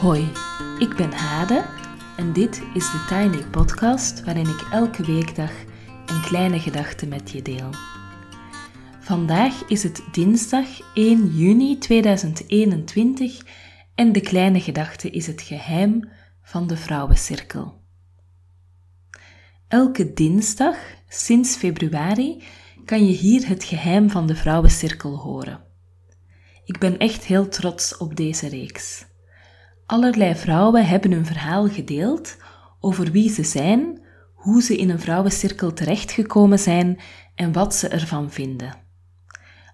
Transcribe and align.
Hoi, 0.00 0.32
ik 0.78 0.96
ben 0.96 1.12
Hade 1.12 1.64
en 2.16 2.32
dit 2.32 2.62
is 2.74 2.90
de 2.90 3.04
Tiny 3.08 3.44
Podcast 3.44 4.24
waarin 4.24 4.48
ik 4.48 4.66
elke 4.72 5.04
weekdag 5.04 5.50
een 6.06 6.20
kleine 6.20 6.60
gedachte 6.60 7.06
met 7.06 7.30
je 7.30 7.42
deel. 7.42 7.70
Vandaag 9.00 9.68
is 9.68 9.82
het 9.82 10.02
dinsdag 10.12 10.94
1 10.94 11.36
juni 11.36 11.78
2021 11.78 13.46
en 13.94 14.12
de 14.12 14.20
kleine 14.20 14.60
gedachte 14.60 15.10
is 15.10 15.26
het 15.26 15.42
geheim 15.42 16.10
van 16.42 16.66
de 16.66 16.76
vrouwencirkel. 16.76 17.82
Elke 19.68 20.12
dinsdag 20.12 20.76
sinds 21.08 21.56
februari 21.56 22.42
kan 22.84 23.06
je 23.06 23.12
hier 23.12 23.48
het 23.48 23.64
geheim 23.64 24.10
van 24.10 24.26
de 24.26 24.34
vrouwencirkel 24.34 25.16
horen. 25.16 25.64
Ik 26.64 26.78
ben 26.78 26.98
echt 26.98 27.24
heel 27.24 27.48
trots 27.48 27.96
op 27.96 28.16
deze 28.16 28.48
reeks. 28.48 29.08
Allerlei 29.90 30.34
vrouwen 30.34 30.86
hebben 30.86 31.12
hun 31.12 31.26
verhaal 31.26 31.68
gedeeld 31.68 32.36
over 32.80 33.10
wie 33.10 33.30
ze 33.30 33.42
zijn, 33.42 34.00
hoe 34.34 34.62
ze 34.62 34.76
in 34.76 34.90
een 34.90 35.00
vrouwencirkel 35.00 35.72
terechtgekomen 35.72 36.58
zijn 36.58 37.00
en 37.34 37.52
wat 37.52 37.74
ze 37.74 37.88
ervan 37.88 38.30
vinden. 38.30 38.74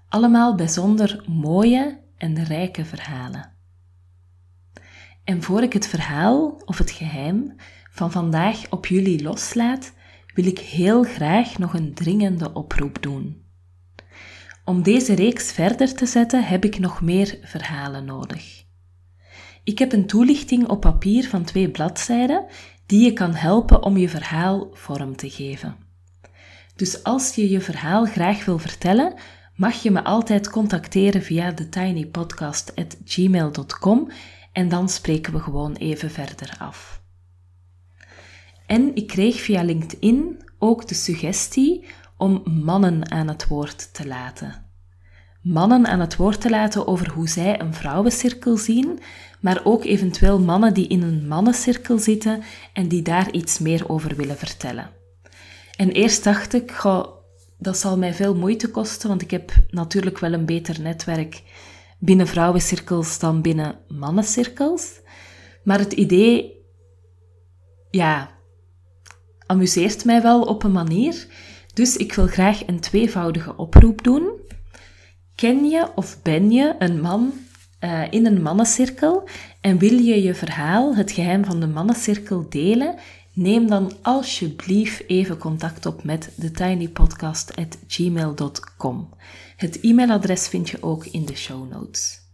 Allemaal 0.09 0.55
bijzonder 0.55 1.25
mooie 1.29 2.01
en 2.17 2.45
rijke 2.45 2.85
verhalen. 2.85 3.53
En 5.25 5.43
voor 5.43 5.63
ik 5.63 5.73
het 5.73 5.87
verhaal 5.87 6.63
of 6.65 6.79
het 6.79 6.91
geheim 6.91 7.55
van 7.91 8.13
vandaag 8.13 8.71
op 8.71 8.87
jullie 8.87 9.23
loslaat, 9.23 9.93
wil 10.35 10.47
ik 10.47 10.59
heel 10.59 11.03
graag 11.03 11.59
nog 11.59 11.75
een 11.75 11.95
dringende 11.95 12.53
oproep 12.53 13.03
doen. 13.03 13.43
Om 14.65 14.83
deze 14.83 15.15
reeks 15.15 15.53
verder 15.53 15.95
te 15.95 16.07
zetten 16.07 16.45
heb 16.45 16.65
ik 16.65 16.79
nog 16.79 17.01
meer 17.03 17.39
verhalen 17.43 18.05
nodig. 18.05 18.66
Ik 19.67 19.79
heb 19.79 19.93
een 19.93 20.07
toelichting 20.07 20.69
op 20.69 20.81
papier 20.81 21.29
van 21.29 21.45
twee 21.45 21.71
bladzijden 21.71 22.47
die 22.87 23.05
je 23.05 23.13
kan 23.13 23.35
helpen 23.35 23.83
om 23.83 23.97
je 23.97 24.09
verhaal 24.09 24.71
vorm 24.73 25.17
te 25.17 25.31
geven. 25.31 25.77
Dus 26.77 27.03
als 27.03 27.35
je 27.35 27.51
je 27.51 27.61
verhaal 27.61 28.05
graag 28.05 28.45
wil 28.45 28.59
vertellen, 28.59 29.15
mag 29.55 29.83
je 29.83 29.91
me 29.91 30.05
altijd 30.05 30.51
contacteren 30.51 31.23
via 31.23 31.55
thetinypodcast.gmail.com 31.55 34.11
en 34.53 34.69
dan 34.69 34.89
spreken 34.89 35.33
we 35.33 35.41
gewoon 35.41 35.73
even 35.73 36.11
verder 36.11 36.55
af. 36.59 37.03
En 38.67 38.95
ik 38.95 39.07
kreeg 39.07 39.41
via 39.41 39.63
LinkedIn 39.63 40.45
ook 40.59 40.89
de 40.89 40.95
suggestie 40.95 41.85
om 42.17 42.43
mannen 42.65 43.11
aan 43.11 43.29
het 43.29 43.49
woord 43.49 43.95
te 43.95 44.07
laten. 44.07 44.65
Mannen 45.43 45.87
aan 45.87 46.01
het 46.01 46.17
woord 46.17 46.41
te 46.41 46.51
laten 46.51 46.87
over 46.87 47.11
hoe 47.11 47.29
zij 47.29 47.61
een 47.61 47.75
vrouwencirkel 47.75 48.57
zien, 48.57 49.01
maar 49.47 49.61
ook 49.65 49.85
eventueel 49.85 50.39
mannen 50.41 50.75
die 50.75 50.89
in 50.89 51.03
een 51.03 51.27
mannencirkel 51.27 51.99
zitten 51.99 52.43
en 52.73 52.89
die 52.89 53.03
daar 53.03 53.31
iets 53.31 53.59
meer 53.59 53.89
over 53.89 54.17
willen 54.17 54.37
vertellen. 54.37 54.91
En 55.77 55.91
eerst 55.91 56.25
dacht 56.25 56.55
ik, 56.55 56.83
dat 57.59 57.77
zal 57.79 57.99
mij 57.99 58.15
veel 58.15 58.35
moeite 58.35 58.71
kosten, 58.71 59.09
want 59.09 59.23
ik 59.23 59.31
heb 59.31 59.53
natuurlijk 59.71 60.19
wel 60.19 60.33
een 60.33 60.47
beter 60.47 60.81
netwerk 60.81 61.43
binnen 61.99 62.27
vrouwencirkels 62.27 63.19
dan 63.19 63.43
binnen 63.43 63.79
mannencirkels. 63.89 65.01
Maar 65.65 65.79
het 65.79 65.93
idee, 65.93 66.65
ja, 67.91 68.31
amuseert 69.47 70.05
mij 70.05 70.23
wel 70.23 70.43
op 70.43 70.63
een 70.63 70.73
manier. 70.73 71.27
Dus 71.75 71.97
ik 71.97 72.13
wil 72.13 72.27
graag 72.27 72.67
een 72.67 72.81
tweevoudige 72.81 73.57
oproep 73.57 74.03
doen. 74.03 74.31
Ken 75.35 75.65
je 75.65 75.89
of 75.95 76.23
ben 76.23 76.51
je 76.51 76.75
een 76.79 77.01
man 77.01 77.33
uh, 77.81 78.03
in 78.11 78.27
een 78.27 78.43
mannencirkel 78.43 79.29
en 79.61 79.79
wil 79.79 79.99
je 79.99 80.23
je 80.23 80.35
verhaal, 80.35 80.97
het 80.97 81.13
geheim 81.13 81.45
van 81.45 81.61
de 81.61 81.67
mannencirkel, 81.67 82.47
delen? 82.49 82.95
Neem 83.33 83.69
dan 83.69 83.93
alsjeblieft 84.03 85.09
even 85.09 85.39
contact 85.39 85.87
op 85.87 86.05
met 86.05 86.33
thetinypodcast.gmail.com. 86.41 89.09
Het 89.57 89.81
e-mailadres 89.81 90.49
vind 90.49 90.69
je 90.69 90.83
ook 90.83 91.07
in 91.07 91.25
de 91.25 91.37
show 91.37 91.71
notes. 91.71 92.25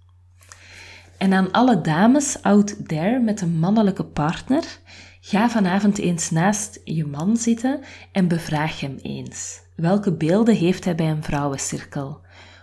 En 1.19 1.33
aan 1.33 1.53
alle 1.53 1.81
dames 1.81 2.43
out 2.43 2.89
there 2.89 3.21
met 3.21 3.41
een 3.41 3.59
mannelijke 3.59 4.05
partner, 4.05 4.79
ga 5.21 5.51
vanavond 5.51 5.99
eens 5.99 6.31
naast 6.31 6.81
je 6.85 7.07
man 7.07 7.37
zitten 7.37 7.81
en 8.13 8.29
bevraag 8.29 8.81
hem 8.81 8.99
eens. 9.03 9.61
Welke 9.77 10.13
beelden 10.13 10.55
heeft 10.55 10.85
hij 10.85 10.95
bij 10.95 11.11
een 11.11 11.23
vrouwencirkel? 11.23 12.21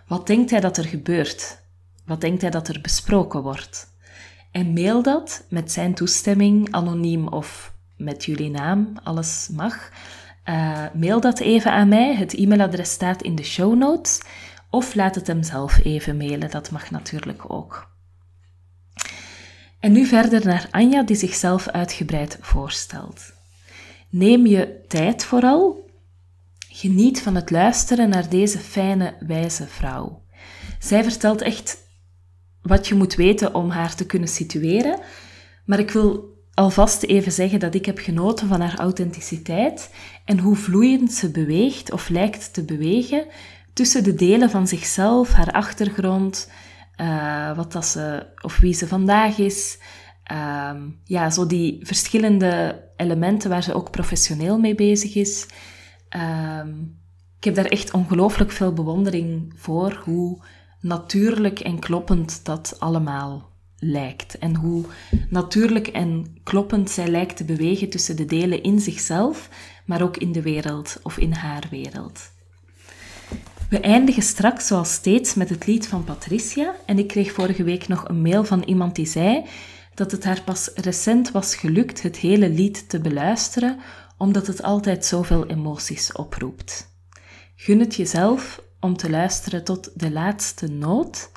Wat 0.08 0.28
denkt 0.28 0.52
hij 0.52 0.60
dat 0.60 0.78
er 0.78 0.86
gebeurt? 0.86 1.59
Wat 2.10 2.22
denkt 2.22 2.42
hij 2.42 2.52
dat 2.52 2.68
er 2.68 2.82
besproken 2.82 3.42
wordt? 3.42 3.88
En 4.52 4.74
mail 4.74 5.04
dat 5.04 5.46
met 5.50 5.72
zijn 5.72 5.94
toestemming, 5.94 6.72
anoniem 6.72 7.28
of 7.28 7.74
met 7.98 8.26
jullie 8.26 8.50
naam, 8.50 8.94
alles 9.04 9.50
mag. 9.52 9.90
Uh, 10.46 10.86
mail 10.94 11.22
dat 11.22 11.40
even 11.40 11.72
aan 11.72 11.88
mij. 11.88 12.16
Het 12.16 12.34
e-mailadres 12.34 12.92
staat 12.92 13.22
in 13.22 13.36
de 13.36 13.44
show 13.44 13.76
notes. 13.76 14.22
Of 14.70 14.96
laat 14.96 15.16
het 15.16 15.28
hem 15.28 15.44
zelf 15.44 15.84
even 15.84 16.18
mailen, 16.18 16.52
dat 16.52 16.72
mag 16.72 16.92
natuurlijk 16.92 17.44
ook. 17.48 17.90
En 19.80 19.92
nu 19.92 20.06
verder 20.06 20.46
naar 20.46 20.68
Anja, 20.72 21.04
die 21.04 21.16
zichzelf 21.16 21.68
uitgebreid 21.68 22.38
voorstelt. 22.42 23.34
Neem 24.10 24.46
je 24.46 24.84
tijd 24.88 25.24
vooral 25.24 25.90
Geniet 26.72 27.22
van 27.22 27.36
het 27.36 27.52
luisteren 27.52 28.10
naar 28.10 28.30
deze 28.30 28.58
fijne, 28.60 29.14
wijze 29.20 29.68
vrouw. 29.68 30.22
Zij 30.80 31.04
vertelt 31.04 31.42
echt 31.42 31.78
wat 32.70 32.88
je 32.88 32.96
moet 32.96 33.16
weten 33.16 33.56
om 33.56 33.70
haar 33.70 33.96
te 33.96 34.06
kunnen 34.06 34.30
situeren, 34.30 35.00
maar 35.66 35.80
ik 35.80 35.92
wil 35.92 36.38
alvast 36.54 37.04
even 37.04 37.32
zeggen 37.32 37.60
dat 37.60 37.76
ik 37.76 37.86
heb 37.86 37.98
genoten 37.98 38.48
van 38.48 38.62
haar 38.62 38.80
authenticiteit 38.80 39.94
en 40.26 40.40
hoe 40.40 40.56
vloeiend 40.56 41.14
ze 41.14 41.32
beweegt 41.32 41.92
of 41.92 42.10
lijkt 42.10 42.54
te 42.54 42.64
bewegen 42.64 43.26
tussen 43.74 44.04
de 44.04 44.14
delen 44.14 44.50
van 44.50 44.68
zichzelf, 44.68 45.32
haar 45.32 45.52
achtergrond, 45.52 46.52
uh, 47.02 47.56
wat 47.56 47.72
dat 47.72 47.86
ze, 47.86 48.26
of 48.42 48.60
wie 48.60 48.74
ze 48.74 48.88
vandaag 48.88 49.38
is. 49.38 49.78
Uh, 50.32 50.72
ja, 51.04 51.30
zo 51.30 51.48
die 51.48 51.80
verschillende 51.82 52.84
elementen 52.98 53.50
waar 53.50 53.64
ze 53.64 53.74
ook 53.74 53.92
professioneel 53.92 54.60
mee 54.60 54.76
bezig 54.76 55.16
is. 55.16 55.46
Um, 56.64 56.98
ik 57.38 57.46
heb 57.46 57.56
daar 57.56 57.66
echt 57.66 57.92
ongelooflijk 57.92 58.52
veel 58.52 58.74
bewondering 58.74 59.54
voor 59.56 60.02
hoe 60.04 60.44
natuurlijk 60.82 61.60
en 61.60 61.80
kloppend 61.80 62.46
dat 62.46 62.76
allemaal 62.80 63.50
lijkt. 63.80 64.38
En 64.38 64.56
hoe 64.56 64.86
natuurlijk 65.30 65.88
en 65.88 66.40
kloppend 66.44 66.90
zij 66.90 67.08
lijkt 67.08 67.38
te 67.38 67.44
bewegen 67.44 67.90
tussen 67.90 68.16
de 68.16 68.26
delen 68.26 68.64
in 68.64 68.80
zichzelf, 68.80 69.50
maar 69.86 70.02
ook 70.02 70.18
in 70.18 70.32
de 70.32 70.42
wereld 70.42 71.00
of 71.04 71.18
in 71.18 71.32
haar 71.32 71.64
wereld. 71.70 72.32
We 73.70 73.80
eindigen 73.80 74.24
straks 74.24 74.68
zoals 74.68 74.94
steeds 74.94 75.34
met 75.34 75.50
het 75.50 75.66
lied 75.66 75.88
van 75.88 76.04
Patricia 76.04 76.76
en 76.86 77.00
ik 77.00 77.08
kreeg 77.08 77.32
vorige 77.32 77.64
week 77.64 77.88
nog 77.88 78.08
een 78.08 78.22
mail 78.22 78.44
van 78.44 78.64
iemand 78.64 78.96
die 78.96 79.06
zei 79.06 79.46
dat 79.94 80.12
het 80.12 80.24
haar 80.24 80.42
pas 80.44 80.72
recent 80.76 81.32
was 81.32 81.56
gelukt 81.56 82.02
het 82.02 82.18
hele 82.18 82.50
lied 82.50 82.90
te 82.90 83.00
beluisteren 83.00 83.80
omdat 84.18 84.48
het 84.48 84.64
altijd 84.64 85.06
zoveel 85.06 85.46
emoties 85.46 86.12
oproept. 86.12 86.88
Gun 87.56 87.80
het 87.80 87.96
jezelf 87.96 88.62
om 88.80 88.98
te 88.98 89.10
luisteren 89.10 89.64
tot 89.64 90.00
de 90.00 90.12
laatste 90.12 90.68
noot. 90.68 91.32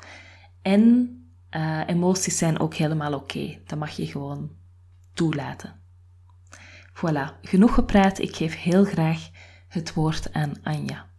En 0.61 1.17
uh, 1.51 1.81
emoties 1.87 2.37
zijn 2.37 2.59
ook 2.59 2.73
helemaal 2.73 3.13
oké. 3.13 3.59
Dat 3.65 3.79
mag 3.79 3.91
je 3.91 4.07
gewoon 4.07 4.51
toelaten. 5.13 5.81
Voilà, 6.93 7.41
genoeg 7.41 7.73
gepraat. 7.73 8.19
Ik 8.19 8.35
geef 8.35 8.55
heel 8.55 8.85
graag 8.85 9.29
het 9.67 9.93
woord 9.93 10.33
aan 10.33 10.53
Anja. 10.63 11.11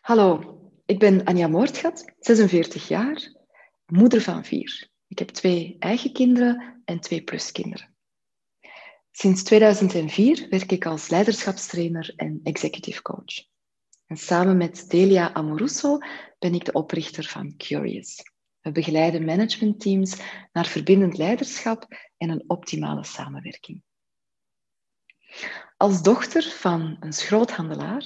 Hallo, 0.00 0.58
ik 0.86 0.98
ben 0.98 1.24
Anja 1.24 1.48
Moortgat, 1.48 2.12
46 2.18 2.88
jaar 2.88 3.32
moeder 3.86 4.20
van 4.20 4.44
vier. 4.44 4.88
Ik 5.08 5.18
heb 5.18 5.28
twee 5.28 5.76
eigen 5.78 6.12
kinderen 6.12 6.82
en 6.84 7.00
twee 7.00 7.22
pluskinderen. 7.22 7.91
Sinds 9.14 9.42
2004 9.42 10.46
werk 10.50 10.72
ik 10.72 10.86
als 10.86 11.08
leiderschapstrainer 11.08 12.12
en 12.16 12.40
executive 12.42 13.02
coach. 13.02 13.44
En 14.06 14.16
samen 14.16 14.56
met 14.56 14.90
Delia 14.90 15.32
Amoruso 15.32 15.98
ben 16.38 16.54
ik 16.54 16.64
de 16.64 16.72
oprichter 16.72 17.24
van 17.24 17.56
Curious. 17.56 18.22
We 18.60 18.72
begeleiden 18.72 19.24
managementteams 19.24 20.20
naar 20.52 20.66
verbindend 20.66 21.16
leiderschap 21.16 21.86
en 22.16 22.30
een 22.30 22.44
optimale 22.46 23.04
samenwerking. 23.04 23.82
Als 25.76 26.02
dochter 26.02 26.42
van 26.42 26.96
een 27.00 27.12
schroothandelaar 27.12 28.04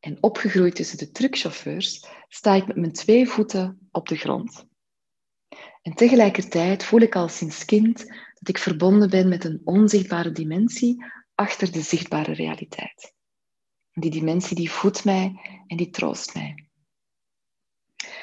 en 0.00 0.22
opgegroeid 0.22 0.74
tussen 0.74 0.98
de 0.98 1.10
truckchauffeurs 1.10 2.06
sta 2.28 2.54
ik 2.54 2.66
met 2.66 2.76
mijn 2.76 2.92
twee 2.92 3.28
voeten 3.28 3.88
op 3.90 4.08
de 4.08 4.16
grond. 4.16 4.66
En 5.82 5.94
tegelijkertijd 5.94 6.84
voel 6.84 7.00
ik 7.00 7.16
al 7.16 7.28
sinds 7.28 7.64
kind 7.64 8.06
dat 8.40 8.56
ik 8.56 8.58
verbonden 8.58 9.10
ben 9.10 9.28
met 9.28 9.44
een 9.44 9.60
onzichtbare 9.64 10.32
dimensie 10.32 11.04
achter 11.34 11.72
de 11.72 11.80
zichtbare 11.80 12.32
realiteit. 12.32 13.14
Die 13.92 14.10
dimensie 14.10 14.56
die 14.56 14.70
voedt 14.70 15.04
mij 15.04 15.40
en 15.66 15.76
die 15.76 15.90
troost 15.90 16.34
mij. 16.34 16.68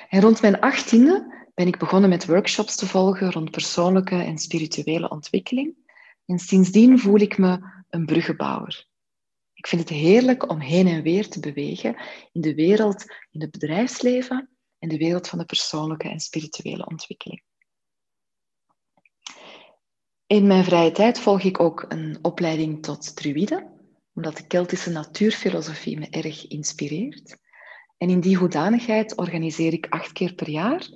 En 0.09 0.21
rond 0.21 0.41
mijn 0.41 0.59
achttiende 0.59 1.45
ben 1.53 1.67
ik 1.67 1.77
begonnen 1.77 2.09
met 2.09 2.25
workshops 2.25 2.75
te 2.75 2.85
volgen 2.85 3.31
rond 3.31 3.51
persoonlijke 3.51 4.15
en 4.15 4.37
spirituele 4.37 5.09
ontwikkeling. 5.09 5.75
En 6.25 6.39
sindsdien 6.39 6.99
voel 6.99 7.19
ik 7.19 7.37
me 7.37 7.83
een 7.89 8.05
bruggenbouwer. 8.05 8.87
Ik 9.53 9.67
vind 9.67 9.81
het 9.81 9.89
heerlijk 9.89 10.49
om 10.49 10.59
heen 10.59 10.87
en 10.87 11.01
weer 11.01 11.29
te 11.29 11.39
bewegen 11.39 12.01
in 12.31 12.41
de 12.41 12.55
wereld, 12.55 13.05
in 13.31 13.41
het 13.41 13.51
bedrijfsleven 13.51 14.49
en 14.79 14.89
de 14.89 14.97
wereld 14.97 15.27
van 15.27 15.39
de 15.39 15.45
persoonlijke 15.45 16.09
en 16.09 16.19
spirituele 16.19 16.85
ontwikkeling. 16.85 17.43
In 20.27 20.47
mijn 20.47 20.63
vrije 20.63 20.91
tijd 20.91 21.19
volg 21.19 21.41
ik 21.41 21.59
ook 21.59 21.85
een 21.87 22.19
opleiding 22.21 22.83
tot 22.83 23.15
druïde, 23.15 23.71
omdat 24.13 24.37
de 24.37 24.47
Keltische 24.47 24.89
natuurfilosofie 24.89 25.99
me 25.99 26.09
erg 26.09 26.47
inspireert. 26.47 27.37
En 27.97 28.09
in 28.09 28.19
die 28.19 28.37
hoedanigheid 28.37 29.17
organiseer 29.17 29.73
ik 29.73 29.85
acht 29.89 30.11
keer 30.11 30.33
per 30.33 30.49
jaar, 30.49 30.87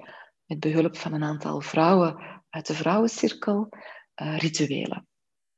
met 0.45 0.59
behulp 0.59 0.97
van 0.97 1.13
een 1.13 1.23
aantal 1.23 1.61
vrouwen 1.61 2.41
uit 2.49 2.67
de 2.67 2.73
vrouwencirkel, 2.73 3.69
uh, 3.69 4.37
rituelen. 4.37 5.07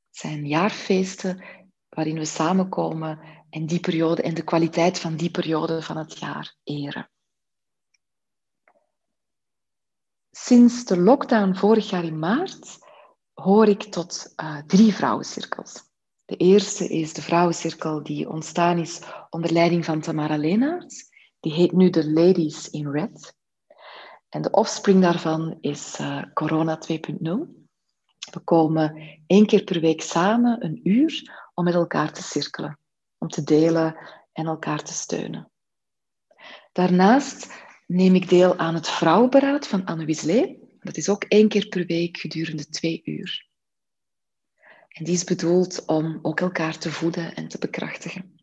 Het 0.08 0.16
zijn 0.16 0.46
jaarfeesten 0.46 1.44
waarin 1.88 2.18
we 2.18 2.24
samenkomen 2.24 3.44
en 3.50 3.66
die 3.66 3.80
periode 3.80 4.22
en 4.22 4.34
de 4.34 4.44
kwaliteit 4.44 5.00
van 5.00 5.16
die 5.16 5.30
periode 5.30 5.82
van 5.82 5.96
het 5.96 6.18
jaar 6.18 6.56
eren. 6.62 7.10
Sinds 10.30 10.84
de 10.84 10.98
lockdown 10.98 11.54
vorig 11.54 11.90
jaar 11.90 12.04
in 12.04 12.18
maart 12.18 12.82
hoor 13.34 13.68
ik 13.68 13.82
tot 13.82 14.34
uh, 14.42 14.58
drie 14.66 14.94
vrouwencirkels. 14.94 15.82
De 16.24 16.36
eerste 16.36 16.88
is 16.88 17.12
de 17.12 17.22
vrouwencirkel 17.22 18.02
die 18.02 18.28
ontstaan 18.28 18.78
is 18.78 19.00
onder 19.30 19.52
leiding 19.52 19.84
van 19.84 20.00
Tamara 20.00 20.36
Leenaerts. 20.36 21.12
Die 21.40 21.52
heet 21.52 21.72
nu 21.72 21.90
de 21.90 22.10
Ladies 22.10 22.70
in 22.70 22.90
Red. 22.90 23.36
En 24.28 24.42
de 24.42 24.50
offspring 24.50 25.02
daarvan 25.02 25.58
is 25.60 25.98
uh, 26.00 26.22
Corona 26.34 26.78
2.0. 26.92 26.96
We 28.30 28.40
komen 28.44 29.18
één 29.26 29.46
keer 29.46 29.64
per 29.64 29.80
week 29.80 30.02
samen, 30.02 30.64
een 30.64 30.80
uur, 30.88 31.42
om 31.54 31.64
met 31.64 31.74
elkaar 31.74 32.12
te 32.12 32.22
cirkelen, 32.22 32.78
om 33.18 33.28
te 33.28 33.42
delen 33.42 33.96
en 34.32 34.46
elkaar 34.46 34.82
te 34.82 34.92
steunen. 34.92 35.50
Daarnaast 36.72 37.52
neem 37.86 38.14
ik 38.14 38.28
deel 38.28 38.56
aan 38.58 38.74
het 38.74 38.88
vrouwenberaad 38.88 39.66
van 39.66 39.84
Anne 39.84 40.04
Wislee. 40.04 40.63
Dat 40.84 40.96
is 40.96 41.08
ook 41.08 41.24
één 41.24 41.48
keer 41.48 41.68
per 41.68 41.86
week 41.86 42.16
gedurende 42.16 42.68
twee 42.68 43.00
uur. 43.04 43.48
En 44.88 45.04
die 45.04 45.14
is 45.14 45.24
bedoeld 45.24 45.84
om 45.84 46.18
ook 46.22 46.40
elkaar 46.40 46.78
te 46.78 46.90
voeden 46.90 47.34
en 47.34 47.48
te 47.48 47.58
bekrachtigen. 47.58 48.38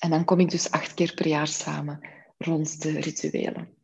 En 0.00 0.10
dan 0.10 0.24
kom 0.24 0.40
ik 0.40 0.50
dus 0.50 0.70
acht 0.70 0.94
keer 0.94 1.14
per 1.14 1.26
jaar 1.26 1.48
samen 1.48 2.08
rond 2.38 2.82
de 2.82 3.00
rituelen. 3.00 3.74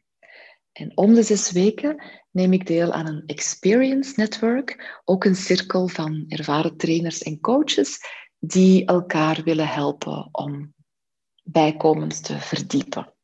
En 0.73 0.96
om 0.96 1.14
de 1.14 1.23
zes 1.23 1.50
weken 1.50 2.02
neem 2.31 2.52
ik 2.52 2.67
deel 2.67 2.93
aan 2.93 3.06
een 3.06 3.23
Experience 3.26 4.12
Network, 4.17 5.00
ook 5.05 5.25
een 5.25 5.37
cirkel 5.37 5.88
van 5.88 6.25
ervaren 6.28 6.76
trainers 6.76 7.23
en 7.23 7.40
coaches 7.40 7.99
die 8.38 8.84
elkaar 8.84 9.43
willen 9.43 9.69
helpen 9.69 10.28
om 10.32 10.75
bijkomend 11.43 12.25
te 12.25 12.38
verdiepen. 12.38 13.15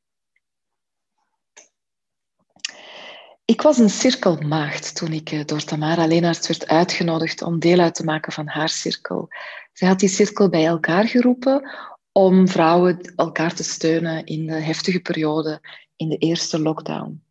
Ik 3.52 3.62
was 3.62 3.78
een 3.78 3.90
cirkelmaagd 3.90 4.96
toen 4.96 5.12
ik 5.12 5.30
eh, 5.30 5.44
door 5.44 5.64
Tamara 5.64 6.06
Leenaerts 6.06 6.48
werd 6.48 6.68
uitgenodigd 6.68 7.42
om 7.42 7.58
deel 7.58 7.78
uit 7.78 7.94
te 7.94 8.04
maken 8.04 8.32
van 8.32 8.46
haar 8.46 8.68
cirkel. 8.68 9.28
Zij 9.72 9.88
had 9.88 9.98
die 9.98 10.08
cirkel 10.08 10.48
bij 10.48 10.66
elkaar 10.66 11.08
geroepen 11.08 11.70
om 12.12 12.48
vrouwen 12.48 13.12
elkaar 13.16 13.54
te 13.54 13.62
steunen 13.62 14.24
in 14.24 14.46
de 14.46 14.54
heftige 14.54 15.00
periode 15.00 15.60
in 15.96 16.08
de 16.08 16.16
eerste 16.16 16.60
lockdown. 16.60 17.22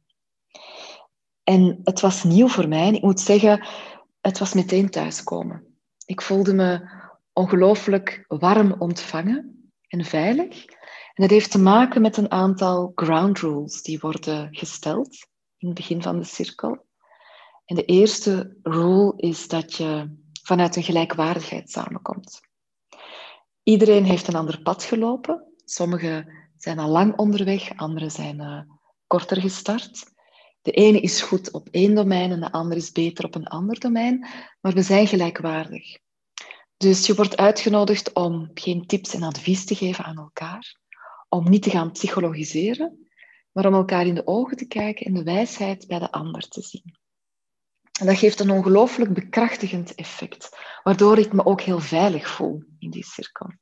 En 1.43 1.79
het 1.83 1.99
was 2.01 2.23
nieuw 2.23 2.47
voor 2.47 2.67
mij. 2.67 2.87
En 2.87 2.95
ik 2.95 3.01
moet 3.01 3.19
zeggen, 3.19 3.67
het 4.19 4.37
was 4.37 4.53
meteen 4.53 4.89
thuiskomen. 4.89 5.63
Ik 6.05 6.21
voelde 6.21 6.53
me 6.53 6.89
ongelooflijk 7.33 8.25
warm 8.27 8.75
ontvangen 8.77 9.71
en 9.87 10.05
veilig. 10.05 10.65
En 11.13 11.23
dat 11.23 11.29
heeft 11.29 11.51
te 11.51 11.59
maken 11.59 12.01
met 12.01 12.17
een 12.17 12.31
aantal 12.31 12.91
ground 12.95 13.39
rules 13.39 13.81
die 13.81 13.99
worden 13.99 14.47
gesteld 14.51 15.29
in 15.61 15.67
het 15.67 15.77
begin 15.77 16.01
van 16.01 16.19
de 16.19 16.25
cirkel. 16.25 16.85
En 17.65 17.75
de 17.75 17.85
eerste 17.85 18.57
rule 18.63 19.13
is 19.15 19.47
dat 19.47 19.73
je 19.73 20.17
vanuit 20.43 20.75
een 20.75 20.83
gelijkwaardigheid 20.83 21.69
samenkomt. 21.69 22.41
Iedereen 23.63 24.05
heeft 24.05 24.27
een 24.27 24.35
ander 24.35 24.61
pad 24.61 24.83
gelopen. 24.83 25.53
Sommigen 25.65 26.49
zijn 26.57 26.79
al 26.79 26.89
lang 26.89 27.17
onderweg, 27.17 27.77
anderen 27.77 28.11
zijn 28.11 28.41
uh, 28.41 28.61
korter 29.07 29.41
gestart. 29.41 30.03
De 30.61 30.71
ene 30.71 30.99
is 30.99 31.21
goed 31.21 31.51
op 31.51 31.67
één 31.71 31.95
domein 31.95 32.31
en 32.31 32.39
de 32.39 32.51
andere 32.51 32.79
is 32.79 32.91
beter 32.91 33.25
op 33.25 33.35
een 33.35 33.47
ander 33.47 33.79
domein, 33.79 34.27
maar 34.61 34.73
we 34.73 34.81
zijn 34.81 35.07
gelijkwaardig. 35.07 35.97
Dus 36.77 37.05
je 37.05 37.15
wordt 37.15 37.37
uitgenodigd 37.37 38.13
om 38.13 38.51
geen 38.53 38.85
tips 38.85 39.13
en 39.13 39.23
advies 39.23 39.65
te 39.65 39.75
geven 39.75 40.03
aan 40.03 40.17
elkaar, 40.17 40.79
om 41.29 41.49
niet 41.49 41.63
te 41.63 41.69
gaan 41.69 41.91
psychologiseren, 41.91 43.10
maar 43.51 43.65
om 43.65 43.73
elkaar 43.73 44.05
in 44.05 44.15
de 44.15 44.27
ogen 44.27 44.57
te 44.57 44.67
kijken 44.67 45.05
en 45.05 45.13
de 45.13 45.23
wijsheid 45.23 45.87
bij 45.87 45.99
de 45.99 46.11
ander 46.11 46.47
te 46.47 46.61
zien. 46.61 46.99
En 47.99 48.05
dat 48.05 48.17
geeft 48.17 48.39
een 48.39 48.49
ongelooflijk 48.49 49.13
bekrachtigend 49.13 49.95
effect, 49.95 50.57
waardoor 50.83 51.17
ik 51.17 51.33
me 51.33 51.45
ook 51.45 51.61
heel 51.61 51.79
veilig 51.79 52.29
voel 52.29 52.63
in 52.79 52.89
die 52.89 53.05
cirkel. 53.05 53.53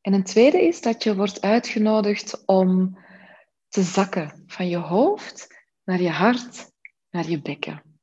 En 0.00 0.12
een 0.12 0.24
tweede 0.24 0.66
is 0.66 0.80
dat 0.80 1.02
je 1.02 1.16
wordt 1.16 1.40
uitgenodigd 1.40 2.44
om 2.44 2.98
te 3.68 3.82
zakken 3.82 4.44
van 4.46 4.68
je 4.68 4.76
hoofd 4.76 5.64
naar 5.84 6.00
je 6.00 6.10
hart, 6.10 6.72
naar 7.10 7.28
je 7.28 7.42
bekken. 7.42 7.95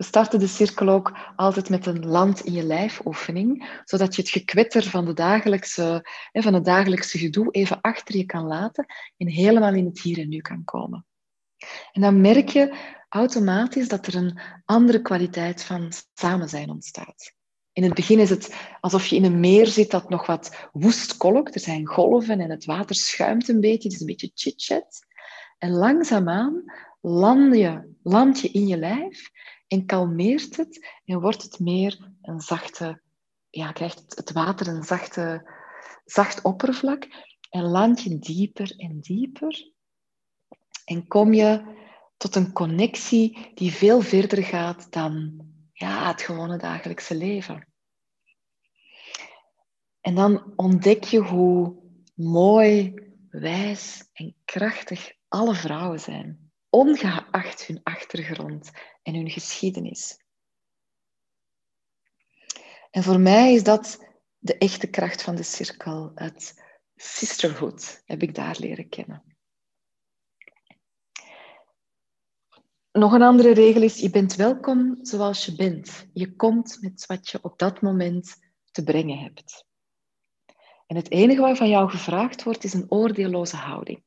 We 0.00 0.06
starten 0.06 0.38
de 0.38 0.46
cirkel 0.46 0.88
ook 0.88 1.16
altijd 1.36 1.68
met 1.68 1.86
een 1.86 2.06
land 2.06 2.40
in 2.40 2.52
je 2.52 2.62
lijf 2.62 3.06
oefening, 3.06 3.80
zodat 3.84 4.14
je 4.14 4.22
het 4.22 4.30
gekwetter 4.30 4.82
van, 4.82 5.04
de 5.04 5.12
dagelijkse, 5.12 6.08
van 6.32 6.54
het 6.54 6.64
dagelijkse 6.64 7.18
gedoe 7.18 7.50
even 7.50 7.80
achter 7.80 8.16
je 8.16 8.24
kan 8.24 8.46
laten 8.46 8.86
en 9.16 9.28
helemaal 9.28 9.74
in 9.74 9.84
het 9.84 10.00
hier 10.00 10.18
en 10.18 10.28
nu 10.28 10.40
kan 10.40 10.64
komen. 10.64 11.06
En 11.92 12.00
dan 12.00 12.20
merk 12.20 12.48
je 12.48 12.76
automatisch 13.08 13.88
dat 13.88 14.06
er 14.06 14.14
een 14.14 14.40
andere 14.64 15.02
kwaliteit 15.02 15.64
van 15.64 15.92
samen 16.14 16.48
zijn 16.48 16.70
ontstaat. 16.70 17.34
In 17.72 17.82
het 17.82 17.94
begin 17.94 18.18
is 18.18 18.30
het 18.30 18.54
alsof 18.80 19.06
je 19.06 19.16
in 19.16 19.24
een 19.24 19.40
meer 19.40 19.66
zit 19.66 19.90
dat 19.90 20.08
nog 20.08 20.26
wat 20.26 20.68
woest 20.72 21.16
kolkt. 21.16 21.54
Er 21.54 21.60
zijn 21.60 21.86
golven 21.86 22.40
en 22.40 22.50
het 22.50 22.64
water 22.64 22.96
schuimt 22.96 23.48
een 23.48 23.60
beetje. 23.60 23.88
Het 23.88 23.92
is 23.92 24.00
een 24.00 24.06
beetje 24.06 24.30
chit-chat. 24.34 25.06
En 25.58 25.70
langzaamaan 25.70 26.64
land 27.00 27.56
je, 27.56 27.94
land 28.02 28.40
je 28.40 28.48
in 28.48 28.66
je 28.66 28.76
lijf 28.76 29.30
en 29.70 29.86
kalmeert 29.86 30.56
het 30.56 31.00
en 31.04 31.20
wordt 31.20 31.42
het 31.42 31.58
meer 31.58 32.12
een 32.22 32.40
zachte, 32.40 33.02
ja, 33.50 33.72
krijgt 33.72 34.16
het 34.16 34.32
water 34.32 34.68
een 34.68 34.82
zachte, 34.82 35.50
zacht 36.04 36.42
oppervlak 36.42 37.06
en 37.50 37.62
land 37.62 38.02
je 38.02 38.18
dieper 38.18 38.74
en 38.76 39.00
dieper 39.00 39.72
en 40.84 41.06
kom 41.06 41.32
je 41.32 41.78
tot 42.16 42.34
een 42.34 42.52
connectie 42.52 43.50
die 43.54 43.72
veel 43.72 44.00
verder 44.00 44.44
gaat 44.44 44.92
dan 44.92 45.40
ja, 45.72 46.08
het 46.08 46.22
gewone 46.22 46.58
dagelijkse 46.58 47.16
leven. 47.16 47.68
En 50.00 50.14
dan 50.14 50.52
ontdek 50.56 51.04
je 51.04 51.18
hoe 51.18 51.76
mooi, 52.14 52.94
wijs 53.28 54.10
en 54.12 54.34
krachtig 54.44 55.12
alle 55.28 55.54
vrouwen 55.54 56.00
zijn, 56.00 56.49
ongeacht 56.70 57.66
hun 57.66 57.80
achtergrond 57.82 58.70
en 59.02 59.14
hun 59.14 59.30
geschiedenis. 59.30 60.18
En 62.90 63.02
voor 63.02 63.20
mij 63.20 63.54
is 63.54 63.62
dat 63.62 64.06
de 64.38 64.58
echte 64.58 64.86
kracht 64.86 65.22
van 65.22 65.36
de 65.36 65.42
cirkel. 65.42 66.12
Het 66.14 66.62
sisterhood 66.96 68.02
heb 68.04 68.22
ik 68.22 68.34
daar 68.34 68.56
leren 68.58 68.88
kennen. 68.88 69.36
Nog 72.92 73.12
een 73.12 73.22
andere 73.22 73.54
regel 73.54 73.82
is, 73.82 73.98
je 73.98 74.10
bent 74.10 74.34
welkom 74.34 74.98
zoals 75.02 75.44
je 75.44 75.54
bent. 75.54 76.06
Je 76.12 76.36
komt 76.36 76.78
met 76.80 77.06
wat 77.06 77.28
je 77.28 77.38
op 77.42 77.58
dat 77.58 77.80
moment 77.80 78.36
te 78.70 78.84
brengen 78.84 79.18
hebt. 79.18 79.64
En 80.86 80.96
het 80.96 81.10
enige 81.10 81.40
wat 81.40 81.56
van 81.56 81.68
jou 81.68 81.90
gevraagd 81.90 82.42
wordt, 82.42 82.64
is 82.64 82.72
een 82.72 82.90
oordeelloze 82.90 83.56
houding. 83.56 84.04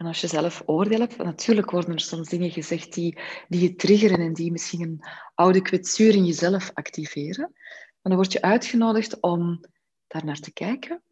En 0.00 0.06
als 0.06 0.20
je 0.20 0.26
zelf 0.26 0.62
oordeel 0.66 0.98
hebt, 0.98 1.16
natuurlijk 1.16 1.70
worden 1.70 1.92
er 1.92 2.00
soms 2.00 2.28
dingen 2.28 2.50
gezegd 2.50 2.94
die, 2.94 3.18
die 3.48 3.60
je 3.60 3.74
triggeren 3.74 4.18
en 4.18 4.32
die 4.32 4.50
misschien 4.50 4.82
een 4.82 5.04
oude 5.34 5.62
kwetsuur 5.62 6.14
in 6.14 6.24
jezelf 6.24 6.70
activeren. 6.74 7.50
Maar 7.52 7.98
dan 8.02 8.14
word 8.14 8.32
je 8.32 8.42
uitgenodigd 8.42 9.20
om 9.20 9.60
daar 10.06 10.24
naar 10.24 10.38
te 10.38 10.52
kijken, 10.52 11.02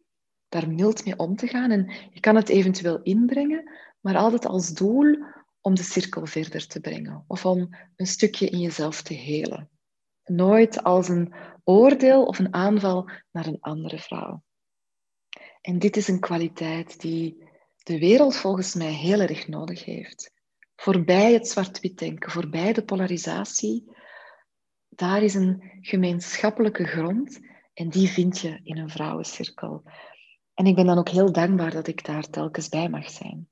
daar 0.47 0.69
mild 0.69 1.05
mee 1.05 1.17
om 1.17 1.35
te 1.35 1.47
gaan. 1.47 1.71
En 1.71 1.91
je 2.11 2.19
kan 2.19 2.35
het 2.35 2.49
eventueel 2.49 3.01
inbrengen, 3.01 3.71
maar 3.99 4.17
altijd 4.17 4.45
als 4.45 4.73
doel 4.73 5.17
om 5.61 5.75
de 5.75 5.83
cirkel 5.83 6.25
verder 6.25 6.67
te 6.67 6.79
brengen 6.79 7.23
of 7.27 7.45
om 7.45 7.75
een 7.95 8.07
stukje 8.07 8.49
in 8.49 8.59
jezelf 8.59 9.01
te 9.01 9.13
helen. 9.13 9.69
Nooit 10.23 10.83
als 10.83 11.07
een 11.07 11.33
oordeel 11.63 12.25
of 12.25 12.39
een 12.39 12.53
aanval 12.53 13.09
naar 13.31 13.45
een 13.45 13.61
andere 13.61 13.99
vrouw. 13.99 14.43
En 15.61 15.79
dit 15.79 15.97
is 15.97 16.07
een 16.07 16.19
kwaliteit 16.19 17.01
die 17.01 17.47
de 17.83 17.99
wereld 17.99 18.35
volgens 18.35 18.73
mij 18.75 18.91
heel 18.91 19.19
erg 19.19 19.47
nodig 19.47 19.85
heeft. 19.85 20.31
Voorbij 20.75 21.33
het 21.33 21.47
zwart-wit 21.47 21.97
denken, 21.97 22.31
voorbij 22.31 22.73
de 22.73 22.83
polarisatie, 22.83 23.91
daar 24.89 25.23
is 25.23 25.33
een 25.33 25.77
gemeenschappelijke 25.81 26.85
grond 26.85 27.39
en 27.73 27.89
die 27.89 28.07
vind 28.07 28.39
je 28.39 28.59
in 28.63 28.77
een 28.77 28.89
vrouwencirkel. 28.89 29.83
En 30.53 30.65
ik 30.65 30.75
ben 30.75 30.85
dan 30.85 30.97
ook 30.97 31.09
heel 31.09 31.31
dankbaar 31.31 31.71
dat 31.71 31.87
ik 31.87 32.05
daar 32.05 32.29
telkens 32.29 32.69
bij 32.69 32.89
mag 32.89 33.09
zijn. 33.09 33.49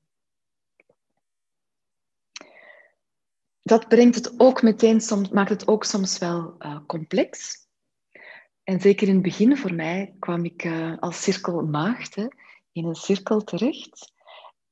Dat 3.62 3.88
brengt 3.88 4.14
het 4.14 4.40
ook 4.40 4.62
meteen, 4.62 5.00
soms, 5.00 5.28
maakt 5.28 5.50
het 5.50 5.68
ook 5.68 5.84
soms 5.84 6.18
wel 6.18 6.54
uh, 6.58 6.78
complex. 6.86 7.56
En 8.62 8.80
zeker 8.80 9.08
in 9.08 9.14
het 9.14 9.22
begin 9.22 9.56
voor 9.56 9.74
mij 9.74 10.14
kwam 10.18 10.44
ik 10.44 10.64
uh, 10.64 10.98
als 10.98 11.22
cirkelmaagd 11.22 12.16
in 12.72 12.84
een 12.84 12.94
cirkel 12.94 13.44
terecht. 13.44 14.12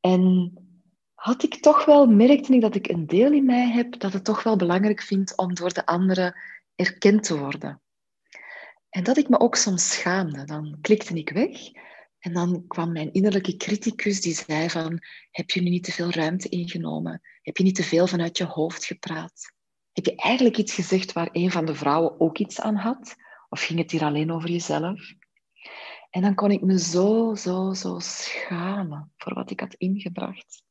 En 0.07 0.53
had 1.15 1.43
ik 1.43 1.55
toch 1.55 1.85
wel, 1.85 2.07
merkte 2.07 2.55
ik 2.55 2.61
dat 2.61 2.75
ik 2.75 2.89
een 2.89 3.07
deel 3.07 3.33
in 3.33 3.45
mij 3.45 3.71
heb 3.71 3.99
dat 4.01 4.13
het 4.13 4.25
toch 4.25 4.43
wel 4.43 4.57
belangrijk 4.57 5.03
vindt 5.03 5.37
om 5.37 5.55
door 5.55 5.73
de 5.73 5.87
anderen 5.87 6.35
erkend 6.75 7.23
te 7.23 7.39
worden. 7.39 7.81
En 8.89 9.05
dat 9.05 9.17
ik 9.17 9.29
me 9.29 9.41
ook 9.41 9.57
soms 9.57 9.91
schaamde. 9.91 10.45
Dan 10.45 10.79
klikte 10.81 11.15
ik 11.15 11.31
weg 11.31 11.59
en 12.19 12.33
dan 12.33 12.65
kwam 12.67 12.93
mijn 12.93 13.13
innerlijke 13.13 13.57
criticus 13.57 14.21
die 14.21 14.35
zei 14.35 14.71
van, 14.71 15.03
heb 15.31 15.51
je 15.51 15.63
nu 15.63 15.69
niet 15.69 15.85
te 15.85 15.93
veel 15.93 16.11
ruimte 16.11 16.49
ingenomen? 16.49 17.21
Heb 17.43 17.57
je 17.57 17.65
niet 17.65 17.75
te 17.75 17.83
veel 17.83 18.07
vanuit 18.07 18.39
je 18.39 18.45
hoofd 18.45 18.85
gepraat? 18.85 19.53
Heb 19.93 20.05
je 20.05 20.17
eigenlijk 20.17 20.57
iets 20.57 20.75
gezegd 20.75 21.13
waar 21.13 21.29
een 21.33 21.51
van 21.51 21.65
de 21.65 21.75
vrouwen 21.75 22.21
ook 22.21 22.39
iets 22.39 22.61
aan 22.61 22.77
had? 22.77 23.17
Of 23.49 23.61
ging 23.61 23.79
het 23.79 23.91
hier 23.91 24.05
alleen 24.05 24.33
over 24.33 24.51
jezelf? 24.51 25.15
En 26.17 26.23
dan 26.23 26.35
kon 26.35 26.51
ik 26.51 26.63
me 26.63 26.79
zo, 26.79 27.35
zo, 27.35 27.73
zo 27.73 27.99
schamen 27.99 29.13
voor 29.17 29.35
wat 29.35 29.51
ik 29.51 29.61
had 29.61 29.75
ingebracht. 29.75 30.63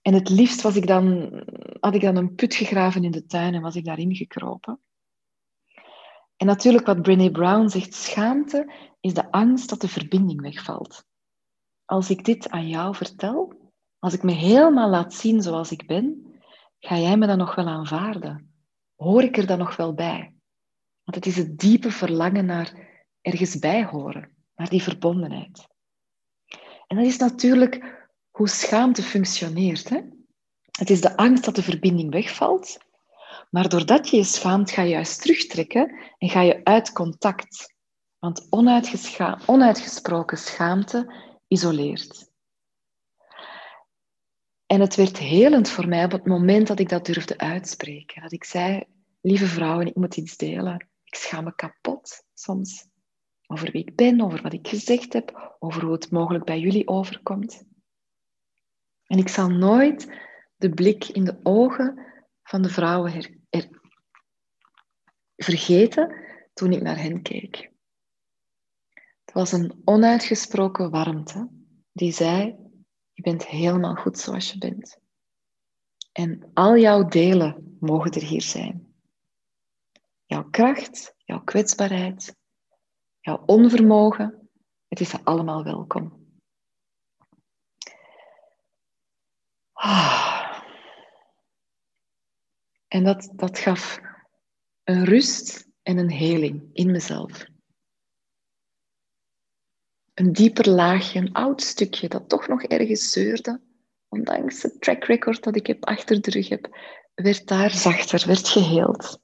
En 0.00 0.14
het 0.14 0.28
liefst 0.28 0.62
was 0.62 0.76
ik 0.76 0.86
dan, 0.86 1.32
had 1.80 1.94
ik 1.94 2.00
dan 2.00 2.16
een 2.16 2.34
put 2.34 2.54
gegraven 2.54 3.04
in 3.04 3.10
de 3.10 3.26
tuin 3.26 3.54
en 3.54 3.62
was 3.62 3.76
ik 3.76 3.84
daarin 3.84 4.14
gekropen. 4.14 4.80
En 6.36 6.46
natuurlijk 6.46 6.86
wat 6.86 7.02
Brené 7.02 7.30
Brown 7.30 7.68
zegt, 7.68 7.94
schaamte 7.94 8.72
is 9.00 9.14
de 9.14 9.30
angst 9.30 9.68
dat 9.68 9.80
de 9.80 9.88
verbinding 9.88 10.40
wegvalt. 10.40 11.04
Als 11.84 12.10
ik 12.10 12.24
dit 12.24 12.50
aan 12.50 12.68
jou 12.68 12.94
vertel, 12.94 13.52
als 13.98 14.14
ik 14.14 14.22
me 14.22 14.32
helemaal 14.32 14.88
laat 14.88 15.14
zien 15.14 15.42
zoals 15.42 15.70
ik 15.70 15.86
ben, 15.86 16.34
ga 16.78 16.98
jij 16.98 17.16
me 17.16 17.26
dan 17.26 17.38
nog 17.38 17.54
wel 17.54 17.66
aanvaarden? 17.68 18.54
Hoor 18.96 19.22
ik 19.22 19.36
er 19.36 19.46
dan 19.46 19.58
nog 19.58 19.76
wel 19.76 19.94
bij? 19.94 20.34
Want 21.04 21.16
het 21.16 21.26
is 21.26 21.36
het 21.36 21.58
diepe 21.58 21.90
verlangen 21.90 22.44
naar 22.44 22.90
ergens 23.22 23.58
bij 23.58 23.84
horen, 23.84 24.36
naar 24.54 24.68
die 24.68 24.82
verbondenheid. 24.82 25.66
En 26.86 26.96
dat 26.96 27.06
is 27.06 27.16
natuurlijk 27.16 28.08
hoe 28.30 28.48
schaamte 28.48 29.02
functioneert. 29.02 29.88
Hè? 29.88 30.00
Het 30.70 30.90
is 30.90 31.00
de 31.00 31.16
angst 31.16 31.44
dat 31.44 31.54
de 31.54 31.62
verbinding 31.62 32.10
wegvalt, 32.10 32.78
maar 33.50 33.68
doordat 33.68 34.08
je 34.08 34.16
je 34.16 34.24
schaamt, 34.24 34.70
ga 34.70 34.82
je 34.82 34.90
juist 34.90 35.20
terugtrekken 35.20 36.12
en 36.18 36.28
ga 36.28 36.40
je 36.40 36.64
uit 36.64 36.92
contact. 36.92 37.74
Want 38.18 38.46
onuitgesproken 39.46 40.38
schaamte 40.38 41.14
isoleert. 41.48 42.30
En 44.66 44.80
het 44.80 44.94
werd 44.94 45.18
helend 45.18 45.68
voor 45.68 45.88
mij 45.88 46.04
op 46.04 46.10
het 46.10 46.26
moment 46.26 46.66
dat 46.66 46.78
ik 46.78 46.88
dat 46.88 47.06
durfde 47.06 47.38
uitspreken. 47.38 48.22
Dat 48.22 48.32
ik 48.32 48.44
zei, 48.44 48.84
lieve 49.20 49.46
vrouwen, 49.46 49.86
ik 49.86 49.94
moet 49.94 50.16
iets 50.16 50.36
delen. 50.36 50.88
Ik 51.04 51.14
schaam 51.14 51.44
me 51.44 51.54
kapot 51.54 52.24
soms. 52.34 52.86
Over 53.52 53.70
wie 53.72 53.84
ik 53.84 53.96
ben, 53.96 54.20
over 54.20 54.42
wat 54.42 54.52
ik 54.52 54.68
gezegd 54.68 55.12
heb, 55.12 55.56
over 55.58 55.82
hoe 55.82 55.92
het 55.92 56.10
mogelijk 56.10 56.44
bij 56.44 56.60
jullie 56.60 56.88
overkomt. 56.88 57.64
En 59.06 59.18
ik 59.18 59.28
zal 59.28 59.48
nooit 59.48 60.20
de 60.56 60.70
blik 60.70 61.08
in 61.08 61.24
de 61.24 61.40
ogen 61.42 62.06
van 62.42 62.62
de 62.62 62.68
vrouwen 62.68 63.12
her, 63.12 63.30
vergeten 65.36 66.14
toen 66.52 66.72
ik 66.72 66.82
naar 66.82 66.98
hen 66.98 67.22
keek. 67.22 67.70
Het 69.24 69.34
was 69.34 69.52
een 69.52 69.80
onuitgesproken 69.84 70.90
warmte 70.90 71.48
die 71.92 72.12
zei: 72.12 72.56
Je 73.12 73.22
bent 73.22 73.46
helemaal 73.46 73.94
goed 73.94 74.18
zoals 74.18 74.52
je 74.52 74.58
bent. 74.58 74.98
En 76.12 76.50
al 76.54 76.76
jouw 76.76 77.04
delen 77.04 77.76
mogen 77.80 78.10
er 78.10 78.22
hier 78.22 78.42
zijn. 78.42 78.94
Jouw 80.24 80.44
kracht, 80.50 81.14
jouw 81.18 81.40
kwetsbaarheid, 81.40 82.40
jouw 83.22 83.42
onvermogen, 83.46 84.50
het 84.88 85.00
is 85.00 85.24
allemaal 85.24 85.64
welkom. 85.64 86.20
Ah. 89.72 90.62
En 92.88 93.04
dat, 93.04 93.32
dat 93.32 93.58
gaf 93.58 94.00
een 94.84 95.04
rust 95.04 95.68
en 95.82 95.98
een 95.98 96.10
heling 96.10 96.70
in 96.72 96.90
mezelf. 96.90 97.44
Een 100.14 100.32
dieper 100.32 100.68
laagje, 100.68 101.18
een 101.18 101.32
oud 101.32 101.62
stukje 101.62 102.08
dat 102.08 102.28
toch 102.28 102.48
nog 102.48 102.62
ergens 102.62 103.10
zeurde, 103.10 103.60
ondanks 104.08 104.62
het 104.62 104.80
track 104.80 105.04
record 105.04 105.42
dat 105.42 105.56
ik 105.56 105.66
heb 105.66 105.84
achter 105.84 106.20
de 106.20 106.30
rug 106.30 106.48
heb, 106.48 106.78
werd 107.14 107.46
daar 107.46 107.70
zachter, 107.70 108.26
werd 108.26 108.48
geheeld. 108.48 109.20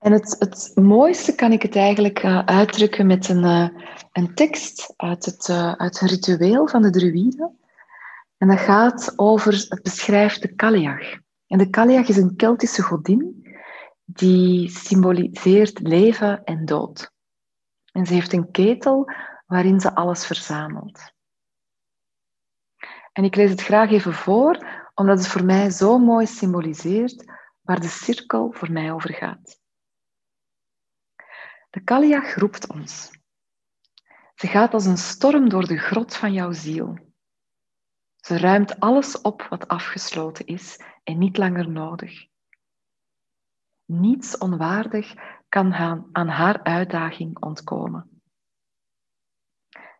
En 0.00 0.12
het, 0.12 0.36
het 0.38 0.72
mooiste 0.74 1.34
kan 1.34 1.52
ik 1.52 1.62
het 1.62 1.76
eigenlijk 1.76 2.22
uh, 2.22 2.44
uitdrukken 2.44 3.06
met 3.06 3.28
een, 3.28 3.44
uh, 3.44 3.68
een 4.12 4.34
tekst 4.34 4.94
uit 4.96 5.24
het, 5.24 5.48
uh, 5.48 5.72
uit 5.72 6.00
het 6.00 6.10
ritueel 6.10 6.68
van 6.68 6.82
de 6.82 6.90
druïden. 6.90 7.58
En 8.38 8.48
dat 8.48 8.58
gaat 8.58 9.12
over, 9.16 9.52
het 9.52 9.82
beschrijft 9.82 10.42
de 10.42 10.54
Kaliach. 10.54 11.18
En 11.46 11.58
de 11.58 11.70
Kaliach 11.70 12.08
is 12.08 12.16
een 12.16 12.36
Keltische 12.36 12.82
godin 12.82 13.46
die 14.04 14.70
symboliseert 14.70 15.80
leven 15.80 16.44
en 16.44 16.64
dood. 16.64 17.12
En 17.92 18.06
ze 18.06 18.14
heeft 18.14 18.32
een 18.32 18.50
ketel 18.50 19.10
waarin 19.46 19.80
ze 19.80 19.94
alles 19.94 20.26
verzamelt. 20.26 21.12
En 23.12 23.24
ik 23.24 23.36
lees 23.36 23.50
het 23.50 23.62
graag 23.62 23.90
even 23.90 24.14
voor, 24.14 24.66
omdat 24.94 25.18
het 25.18 25.26
voor 25.26 25.44
mij 25.44 25.70
zo 25.70 25.98
mooi 25.98 26.26
symboliseert 26.26 27.24
waar 27.60 27.80
de 27.80 27.88
cirkel 27.88 28.52
voor 28.52 28.72
mij 28.72 28.92
over 28.92 29.14
gaat. 29.14 29.59
De 31.70 31.80
Kaliach 31.80 32.34
roept 32.34 32.70
ons. 32.70 33.10
Ze 34.34 34.46
gaat 34.46 34.74
als 34.74 34.86
een 34.86 34.96
storm 34.96 35.48
door 35.48 35.66
de 35.66 35.78
grot 35.78 36.16
van 36.16 36.32
jouw 36.32 36.52
ziel. 36.52 36.98
Ze 38.16 38.38
ruimt 38.38 38.80
alles 38.80 39.20
op 39.20 39.42
wat 39.42 39.68
afgesloten 39.68 40.46
is 40.46 40.80
en 41.04 41.18
niet 41.18 41.36
langer 41.36 41.70
nodig. 41.70 42.26
Niets 43.84 44.38
onwaardig 44.38 45.14
kan 45.48 45.72
aan 46.12 46.28
haar 46.28 46.62
uitdaging 46.62 47.42
ontkomen. 47.42 48.22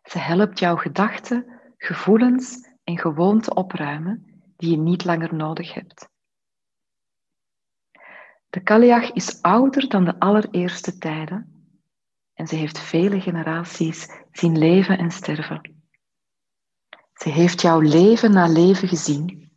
Ze 0.02 0.18
helpt 0.18 0.58
jouw 0.58 0.76
gedachten, 0.76 1.60
gevoelens 1.76 2.68
en 2.84 2.98
gewoonten 2.98 3.56
opruimen 3.56 4.42
die 4.56 4.70
je 4.70 4.76
niet 4.76 5.04
langer 5.04 5.34
nodig 5.34 5.74
hebt. 5.74 6.08
De 8.48 8.62
Kaliach 8.62 9.12
is 9.12 9.42
ouder 9.42 9.88
dan 9.88 10.04
de 10.04 10.18
allereerste 10.18 10.98
tijden 10.98 11.49
en 12.40 12.46
ze 12.46 12.56
heeft 12.56 12.78
vele 12.78 13.20
generaties 13.20 14.08
zien 14.32 14.58
leven 14.58 14.98
en 14.98 15.10
sterven. 15.10 15.84
Ze 17.12 17.28
heeft 17.28 17.60
jouw 17.60 17.80
leven 17.80 18.32
na 18.32 18.46
leven 18.46 18.88
gezien. 18.88 19.52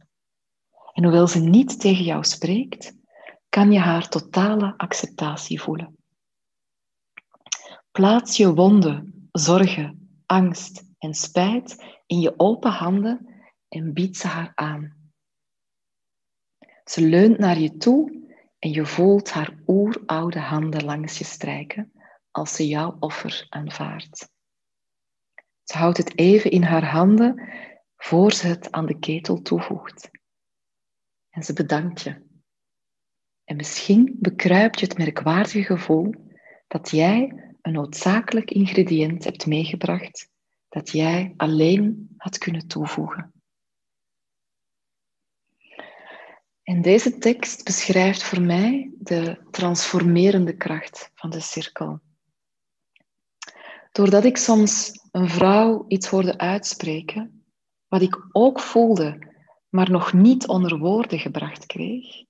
En 0.93 1.03
hoewel 1.03 1.27
ze 1.27 1.39
niet 1.39 1.79
tegen 1.79 2.03
jou 2.03 2.23
spreekt, 2.23 2.95
kan 3.49 3.71
je 3.71 3.79
haar 3.79 4.09
totale 4.09 4.73
acceptatie 4.77 5.61
voelen. 5.61 5.97
Plaats 7.91 8.37
je 8.37 8.53
wonden, 8.53 9.27
zorgen, 9.31 10.21
angst 10.25 10.83
en 10.97 11.13
spijt 11.13 11.83
in 12.05 12.19
je 12.19 12.33
open 12.37 12.71
handen 12.71 13.43
en 13.67 13.93
bied 13.93 14.17
ze 14.17 14.27
haar 14.27 14.51
aan. 14.55 15.11
Ze 16.83 17.01
leunt 17.01 17.37
naar 17.37 17.59
je 17.59 17.77
toe 17.77 18.27
en 18.59 18.71
je 18.71 18.85
voelt 18.85 19.31
haar 19.31 19.53
oeroude 19.67 20.39
handen 20.39 20.83
langs 20.83 21.17
je 21.17 21.23
strijken 21.23 21.91
als 22.33 22.55
ze 22.55 22.67
jouw 22.67 22.97
offer 22.99 23.45
aanvaardt. 23.49 24.31
Ze 25.63 25.77
houdt 25.77 25.97
het 25.97 26.17
even 26.17 26.51
in 26.51 26.63
haar 26.63 26.85
handen 26.89 27.49
voor 27.95 28.31
ze 28.31 28.47
het 28.47 28.71
aan 28.71 28.85
de 28.85 28.99
ketel 28.99 29.41
toevoegt. 29.41 30.09
En 31.29 31.43
ze 31.43 31.53
bedankt 31.53 32.01
je. 32.01 32.21
En 33.43 33.55
misschien 33.55 34.15
bekruipt 34.19 34.79
je 34.79 34.85
het 34.85 34.97
merkwaardige 34.97 35.63
gevoel 35.63 36.13
dat 36.67 36.89
jij 36.89 37.51
een 37.61 37.73
noodzakelijk 37.73 38.51
ingrediënt 38.51 39.23
hebt 39.23 39.45
meegebracht 39.45 40.29
dat 40.69 40.89
jij 40.89 41.33
alleen 41.37 42.13
had 42.17 42.37
kunnen 42.37 42.67
toevoegen. 42.67 43.33
En 46.63 46.81
deze 46.81 47.17
tekst 47.17 47.63
beschrijft 47.63 48.23
voor 48.23 48.41
mij 48.41 48.91
de 48.97 49.47
transformerende 49.51 50.57
kracht 50.57 51.11
van 51.15 51.29
de 51.29 51.39
cirkel. 51.39 52.01
Doordat 53.93 54.23
ik 54.23 54.37
soms 54.37 54.99
een 55.11 55.29
vrouw 55.29 55.85
iets 55.87 56.07
hoorde 56.07 56.37
uitspreken, 56.37 57.45
wat 57.87 58.01
ik 58.01 58.25
ook 58.31 58.59
voelde, 58.59 59.33
maar 59.69 59.91
nog 59.91 60.13
niet 60.13 60.47
onder 60.47 60.77
woorden 60.77 61.19
gebracht 61.19 61.65
kreeg, 61.65 62.23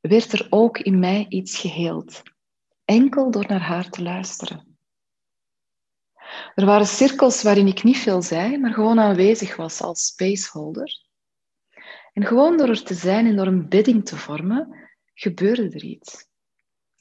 werd 0.00 0.32
er 0.32 0.46
ook 0.50 0.78
in 0.78 0.98
mij 0.98 1.26
iets 1.28 1.58
geheeld, 1.58 2.22
enkel 2.84 3.30
door 3.30 3.46
naar 3.46 3.60
haar 3.60 3.90
te 3.90 4.02
luisteren. 4.02 4.76
Er 6.54 6.64
waren 6.64 6.86
cirkels 6.86 7.42
waarin 7.42 7.66
ik 7.66 7.82
niet 7.82 7.98
veel 7.98 8.22
zei, 8.22 8.58
maar 8.58 8.72
gewoon 8.72 9.00
aanwezig 9.00 9.56
was 9.56 9.80
als 9.80 10.06
spaceholder. 10.06 11.02
En 12.12 12.24
gewoon 12.24 12.56
door 12.56 12.68
er 12.68 12.84
te 12.84 12.94
zijn 12.94 13.26
en 13.26 13.36
door 13.36 13.46
een 13.46 13.68
bedding 13.68 14.04
te 14.04 14.16
vormen, 14.16 14.88
gebeurde 15.14 15.70
er 15.70 15.84
iets. 15.84 16.28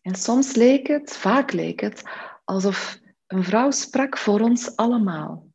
En 0.02 0.16
soms 0.16 0.56
leek 0.56 0.88
het, 0.88 1.18
vaak 1.18 1.52
leek 1.52 1.80
het, 1.80 2.04
alsof 2.44 3.02
een 3.28 3.44
vrouw 3.44 3.72
sprak 3.72 4.18
voor 4.18 4.40
ons 4.40 4.76
allemaal. 4.76 5.52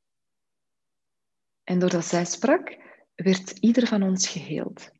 En 1.64 1.78
doordat 1.78 2.04
zij 2.04 2.24
sprak, 2.24 2.76
werd 3.14 3.50
ieder 3.50 3.86
van 3.86 4.02
ons 4.02 4.28
geheeld. 4.28 4.90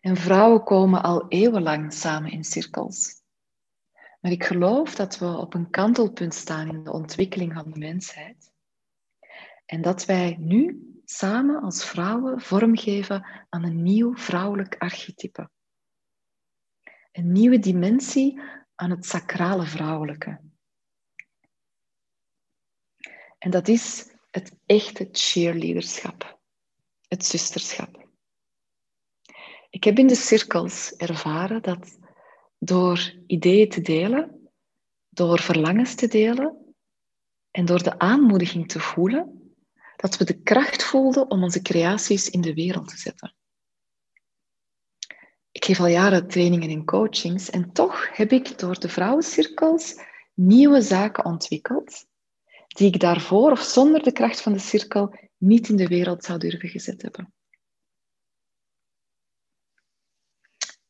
En 0.00 0.16
vrouwen 0.16 0.64
komen 0.64 1.02
al 1.02 1.28
eeuwenlang 1.28 1.92
samen 1.92 2.30
in 2.30 2.44
cirkels. 2.44 3.22
Maar 4.20 4.32
ik 4.32 4.44
geloof 4.44 4.94
dat 4.94 5.18
we 5.18 5.26
op 5.26 5.54
een 5.54 5.70
kantelpunt 5.70 6.34
staan 6.34 6.68
in 6.68 6.84
de 6.84 6.92
ontwikkeling 6.92 7.54
van 7.54 7.70
de 7.70 7.78
mensheid. 7.78 8.52
En 9.66 9.82
dat 9.82 10.04
wij 10.04 10.36
nu 10.40 10.88
samen 11.04 11.62
als 11.62 11.84
vrouwen 11.84 12.40
vormgeven 12.40 13.46
aan 13.48 13.64
een 13.64 13.82
nieuw 13.82 14.16
vrouwelijk 14.16 14.76
archetype. 14.78 15.50
Een 17.12 17.32
nieuwe 17.32 17.58
dimensie 17.58 18.40
aan 18.80 18.90
het 18.90 19.06
sacrale 19.06 19.66
vrouwelijke. 19.66 20.40
En 23.38 23.50
dat 23.50 23.68
is 23.68 24.12
het 24.30 24.56
echte 24.66 25.08
cheerleaderschap, 25.12 26.40
het 27.08 27.24
zusterschap. 27.24 28.08
Ik 29.70 29.84
heb 29.84 29.98
in 29.98 30.06
de 30.06 30.14
cirkels 30.14 30.96
ervaren 30.96 31.62
dat 31.62 31.98
door 32.58 33.14
ideeën 33.26 33.68
te 33.68 33.80
delen, 33.80 34.50
door 35.08 35.40
verlangens 35.40 35.94
te 35.94 36.08
delen 36.08 36.74
en 37.50 37.64
door 37.64 37.82
de 37.82 37.98
aanmoediging 37.98 38.68
te 38.68 38.80
voelen, 38.80 39.54
dat 39.96 40.16
we 40.16 40.24
de 40.24 40.42
kracht 40.42 40.84
voelden 40.84 41.30
om 41.30 41.42
onze 41.42 41.62
creaties 41.62 42.30
in 42.30 42.40
de 42.40 42.54
wereld 42.54 42.88
te 42.88 42.96
zetten. 42.96 43.34
Ik 45.58 45.64
geef 45.64 45.80
al 45.80 45.86
jaren 45.86 46.28
trainingen 46.28 46.70
en 46.70 46.84
coachings 46.84 47.50
en 47.50 47.72
toch 47.72 48.16
heb 48.16 48.32
ik 48.32 48.58
door 48.58 48.80
de 48.80 48.88
vrouwencirkels 48.88 50.00
nieuwe 50.34 50.82
zaken 50.82 51.24
ontwikkeld 51.24 52.06
die 52.66 52.92
ik 52.94 53.00
daarvoor 53.00 53.50
of 53.50 53.60
zonder 53.60 54.02
de 54.02 54.12
kracht 54.12 54.40
van 54.40 54.52
de 54.52 54.58
cirkel 54.58 55.18
niet 55.36 55.68
in 55.68 55.76
de 55.76 55.86
wereld 55.86 56.24
zou 56.24 56.38
durven 56.38 56.68
gezet 56.68 57.02
hebben. 57.02 57.32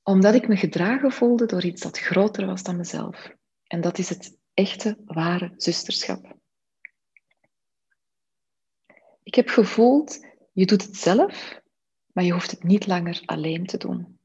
Omdat 0.03 0.35
ik 0.35 0.49
me 0.49 0.57
gedragen 0.57 1.13
voelde 1.13 1.47
door 1.47 1.65
iets 1.65 1.83
dat 1.83 1.99
groter 1.99 2.47
was 2.47 2.63
dan 2.63 2.77
mezelf. 2.77 3.31
En 3.67 3.81
dat 3.81 3.99
is 3.99 4.09
het 4.09 4.39
echte, 4.55 4.99
ware 5.05 5.53
zusterschap. 5.57 6.37
Ik 9.23 9.35
heb 9.35 9.49
gevoeld, 9.49 10.27
je 10.53 10.67
doet 10.67 10.83
het 10.83 10.97
zelf, 10.97 11.61
maar 12.13 12.25
je 12.25 12.33
hoeft 12.33 12.51
het 12.51 12.63
niet 12.63 12.87
langer 12.87 13.23
alleen 13.25 13.67
te 13.67 13.77
doen. 13.77 14.18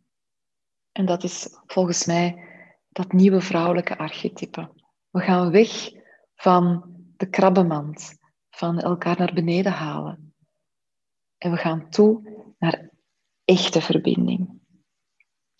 En 0.94 1.06
dat 1.06 1.24
is 1.24 1.48
volgens 1.66 2.06
mij 2.06 2.48
dat 2.90 3.12
nieuwe 3.12 3.42
vrouwelijke 3.42 3.98
archetype. 3.98 4.72
We 5.10 5.22
gaan 5.22 5.52
weg 5.52 5.92
van 6.36 6.94
de 7.18 7.30
krabbenmand, 7.30 8.18
van 8.50 8.80
elkaar 8.80 9.18
naar 9.18 9.34
beneden 9.34 9.72
halen. 9.72 10.34
En 11.38 11.52
we 11.52 11.58
gaan 11.58 11.90
toe 11.90 12.32
naar 12.60 12.90
echte 13.46 13.82
verbinding. 13.82 14.62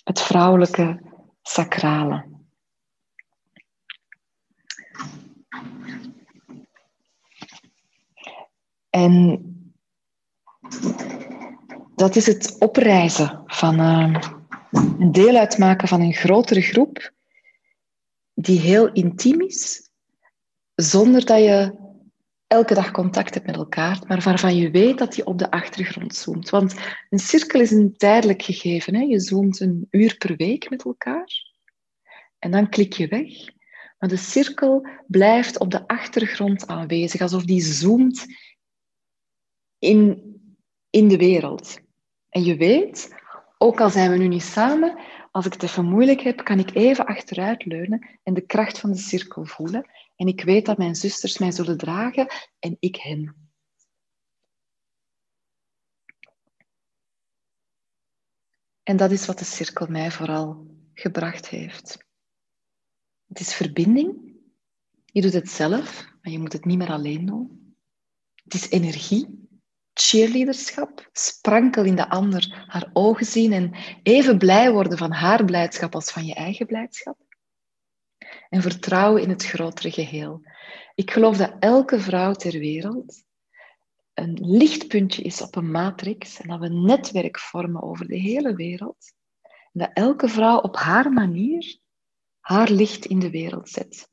Het 0.04 0.22
vrouwelijke 0.22 1.02
sacrale. 1.42 2.32
En 8.90 9.42
dat 11.96 12.16
is 12.16 12.26
het 12.26 12.56
opreizen 12.60 13.44
van 13.46 13.80
uh, 13.80 14.43
een 14.74 15.12
deel 15.12 15.36
uitmaken 15.36 15.88
van 15.88 16.02
een 16.02 16.14
grotere 16.14 16.62
groep 16.62 17.14
die 18.34 18.60
heel 18.60 18.92
intiem 18.92 19.42
is, 19.42 19.90
zonder 20.76 21.26
dat 21.26 21.40
je 21.40 21.82
elke 22.48 22.74
dag 22.74 22.92
contact 22.92 23.34
hebt 23.34 23.46
met 23.46 23.56
elkaar, 23.56 24.00
maar 24.08 24.22
waarvan 24.22 24.56
je 24.56 24.72
weet 24.72 24.98
dat 24.98 25.16
je 25.16 25.26
op 25.26 25.38
de 25.38 25.52
achtergrond 25.52 26.16
zoomt. 26.16 26.50
Want 26.50 26.76
een 27.10 27.20
cirkel 27.20 27.60
is 27.60 27.72
een 27.72 27.98
tijdelijk 27.98 28.42
gegeven. 28.42 28.96
Hè? 28.96 29.02
Je 29.02 29.20
zoomt 29.20 29.60
een 29.60 29.88
uur 29.90 30.18
per 30.18 30.36
week 30.36 30.70
met 30.70 30.86
elkaar 30.86 31.52
en 32.40 32.52
dan 32.52 32.70
klik 32.70 32.94
je 32.94 33.08
weg. 33.08 33.32
Maar 34.00 34.10
de 34.10 34.18
cirkel 34.18 34.88
blijft 35.08 35.60
op 35.60 35.72
de 35.72 35.88
achtergrond 35.88 36.68
aanwezig, 36.68 37.22
alsof 37.22 37.44
die 37.44 37.62
zoomt 37.62 38.26
in, 39.80 40.22
in 40.90 41.08
de 41.08 41.18
wereld. 41.18 41.80
En 42.30 42.44
je 42.44 42.56
weet, 42.56 43.23
ook 43.64 43.82
al 43.82 43.90
zijn 43.90 44.12
we 44.12 44.18
nu 44.18 44.28
niet 44.28 44.44
samen, 44.44 44.98
als 45.32 45.46
ik 45.46 45.54
het 45.54 45.64
even 45.64 45.86
moeilijk 45.86 46.22
heb, 46.22 46.44
kan 46.44 46.60
ik 46.60 46.76
even 46.76 47.06
achteruit 47.06 47.66
leunen 47.66 48.20
en 48.24 48.34
de 48.34 48.46
kracht 48.46 48.80
van 48.80 48.92
de 48.92 48.98
cirkel 48.98 49.46
voelen. 49.46 49.90
En 50.16 50.28
ik 50.28 50.44
weet 50.44 50.66
dat 50.66 50.78
mijn 50.78 50.96
zusters 50.96 51.38
mij 51.38 51.52
zullen 51.52 51.78
dragen 51.78 52.28
en 52.60 52.78
ik 52.80 52.96
hen. 52.96 53.52
En 58.84 58.98
dat 58.98 59.12
is 59.12 59.26
wat 59.26 59.40
de 59.40 59.46
cirkel 59.46 59.88
mij 59.88 60.12
vooral 60.12 60.68
gebracht 60.94 61.48
heeft. 61.48 61.98
Het 63.28 63.40
is 63.40 63.54
verbinding. 63.54 64.36
Je 65.06 65.22
doet 65.22 65.34
het 65.34 65.50
zelf, 65.50 66.06
maar 66.22 66.32
je 66.32 66.40
moet 66.40 66.54
het 66.54 66.66
niet 66.66 66.78
meer 66.78 66.92
alleen 66.92 67.26
doen. 67.26 67.76
Het 68.44 68.54
is 68.54 68.70
energie, 68.70 69.43
cheerleaderschap, 69.94 71.10
sprankel 71.12 71.84
in 71.84 71.96
de 71.96 72.10
ander 72.10 72.66
haar 72.68 72.90
ogen 72.94 73.26
zien 73.26 73.54
en 73.54 73.76
even 74.04 74.38
blij 74.38 74.72
worden 74.72 74.98
van 74.98 75.12
haar 75.12 75.46
blijdschap 75.46 75.96
als 75.96 76.12
van 76.12 76.26
je 76.26 76.34
eigen 76.34 76.66
blijdschap 76.66 77.18
en 78.50 78.62
vertrouwen 78.62 79.22
in 79.22 79.30
het 79.30 79.46
grotere 79.46 79.92
geheel. 79.92 80.42
Ik 80.96 81.12
geloof 81.12 81.38
dat 81.38 81.56
elke 81.60 82.00
vrouw 82.00 82.34
ter 82.34 82.60
wereld 82.60 83.24
een 84.14 84.38
lichtpuntje 84.42 85.22
is 85.22 85.42
op 85.42 85.56
een 85.56 85.72
matrix 85.72 86.42
en 86.42 86.48
dat 86.48 86.60
we 86.60 86.66
een 86.66 86.86
netwerk 86.86 87.40
vormen 87.40 87.82
over 87.82 88.08
de 88.08 88.18
hele 88.18 88.56
wereld. 88.56 89.14
En 89.42 89.80
dat 89.80 89.90
elke 89.94 90.28
vrouw 90.28 90.58
op 90.58 90.76
haar 90.76 91.12
manier 91.12 91.78
haar 92.40 92.70
licht 92.70 93.06
in 93.06 93.20
de 93.20 93.30
wereld 93.30 93.70
zet. 93.70 94.10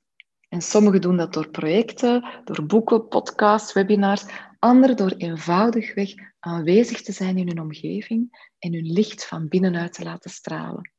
En 0.48 0.62
sommigen 0.62 1.00
doen 1.00 1.16
dat 1.16 1.32
door 1.32 1.48
projecten, 1.48 2.40
door 2.44 2.66
boeken, 2.66 3.08
podcasts, 3.08 3.72
webinars. 3.72 4.24
Anderen 4.60 4.96
door 4.96 5.10
eenvoudigweg 5.10 6.14
aanwezig 6.38 7.02
te 7.02 7.12
zijn 7.12 7.38
in 7.38 7.46
hun 7.46 7.60
omgeving 7.60 8.52
en 8.58 8.72
hun 8.72 8.92
licht 8.92 9.26
van 9.26 9.48
binnenuit 9.48 9.92
te 9.92 10.04
laten 10.04 10.30
stralen. 10.30 10.92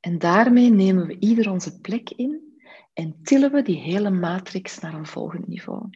En 0.00 0.18
daarmee 0.18 0.70
nemen 0.70 1.06
we 1.06 1.18
ieder 1.18 1.50
onze 1.50 1.80
plek 1.80 2.10
in 2.10 2.60
en 2.92 3.22
tillen 3.22 3.52
we 3.52 3.62
die 3.62 3.78
hele 3.78 4.10
matrix 4.10 4.78
naar 4.78 4.94
een 4.94 5.06
volgend 5.06 5.46
niveau. 5.46 5.90